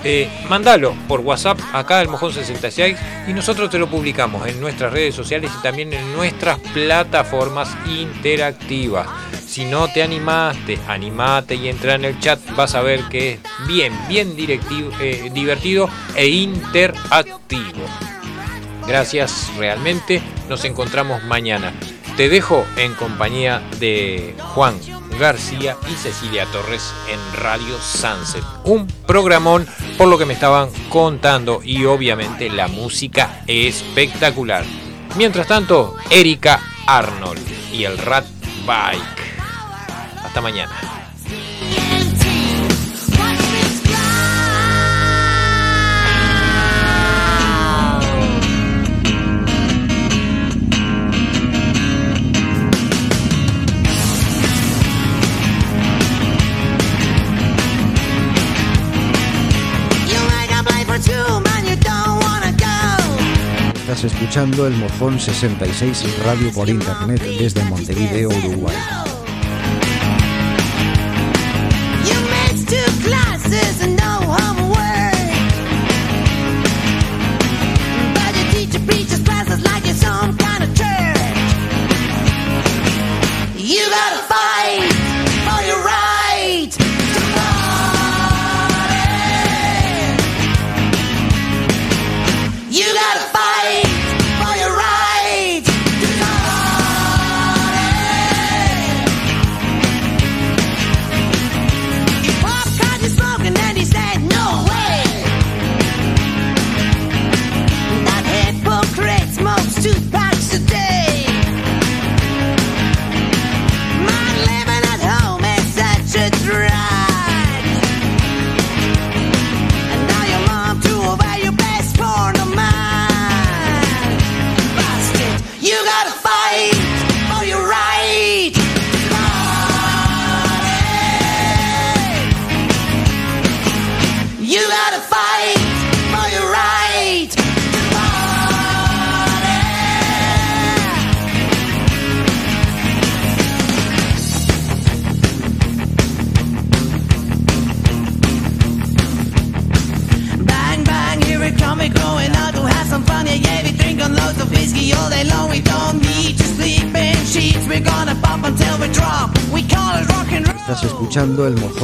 eh, 0.09 0.29
mandalo 0.49 0.95
por 1.09 1.19
WhatsApp 1.19 1.59
acá 1.73 1.99
al 1.99 2.07
Mojón 2.07 2.33
66 2.33 2.97
y 3.27 3.33
nosotros 3.33 3.69
te 3.69 3.77
lo 3.77 3.89
publicamos 3.89 4.47
en 4.47 4.61
nuestras 4.61 4.93
redes 4.93 5.17
sociales 5.17 5.51
y 5.59 5.63
también 5.65 5.93
en 5.93 6.13
nuestras 6.13 6.61
plataformas 6.61 7.77
interactivas. 7.89 9.09
Si 9.45 9.65
no 9.65 9.89
te 9.89 10.05
animaste, 10.05 10.79
animate 10.87 11.57
y 11.57 11.69
entra 11.69 11.97
en 11.97 12.05
el 12.05 12.21
chat, 12.21 12.39
vas 12.55 12.77
a 12.77 12.83
ver 12.83 13.01
que 13.11 13.33
es 13.33 13.41
bien, 13.67 13.93
bien 14.07 14.37
directivo, 14.37 14.93
eh, 15.01 15.29
divertido 15.35 15.91
e 16.15 16.29
interactivo. 16.29 17.83
Gracias 18.87 19.51
realmente, 19.59 20.23
nos 20.49 20.65
encontramos 20.65 21.25
mañana. 21.25 21.73
Te 22.17 22.31
dejo 22.31 22.65
en 22.79 22.95
compañía 22.95 23.63
de 23.79 24.35
Juan 24.55 24.81
García 25.21 25.77
y 25.87 25.95
Cecilia 25.97 26.47
Torres 26.47 26.95
en 27.11 27.43
Radio 27.43 27.77
Sunset. 27.79 28.43
Un 28.65 28.87
programón 29.07 29.67
por 29.99 30.09
lo 30.09 30.17
que 30.17 30.25
me 30.25 30.33
estaban 30.33 30.71
contando 30.89 31.61
y 31.63 31.85
obviamente 31.85 32.49
la 32.49 32.69
música 32.69 33.43
espectacular. 33.47 34.65
Mientras 35.17 35.47
tanto, 35.47 35.95
Erika 36.09 36.63
Arnold 36.87 37.47
y 37.71 37.85
el 37.85 37.99
Rat 37.99 38.25
Bike. 38.67 40.25
Hasta 40.25 40.41
mañana. 40.41 41.06
Escuchando 64.05 64.67
el 64.67 64.75
Mojón 64.75 65.19
66 65.19 66.23
Radio 66.25 66.53
por 66.53 66.69
Internet 66.69 67.23
desde 67.23 67.65
Montevideo, 67.65 68.29
Uruguay. 68.29 69.06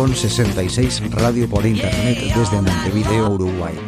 Mojón 0.02 0.16
66 0.16 1.10
Radio 1.12 1.48
por 1.48 1.64
Internet 1.64 2.18
desde 2.34 2.60
Montevideo, 2.60 3.30
Uruguay. 3.30 3.78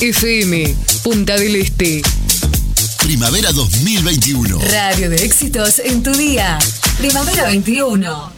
FM, 0.00 0.76
Punta 1.02 1.36
del 1.36 1.56
Este. 1.56 2.02
Primavera 3.02 3.50
2021. 3.50 4.60
Radio 4.70 5.10
de 5.10 5.16
éxitos 5.16 5.80
en 5.80 6.04
tu 6.04 6.12
día. 6.12 6.56
Primavera 6.98 7.46
21. 7.46 8.37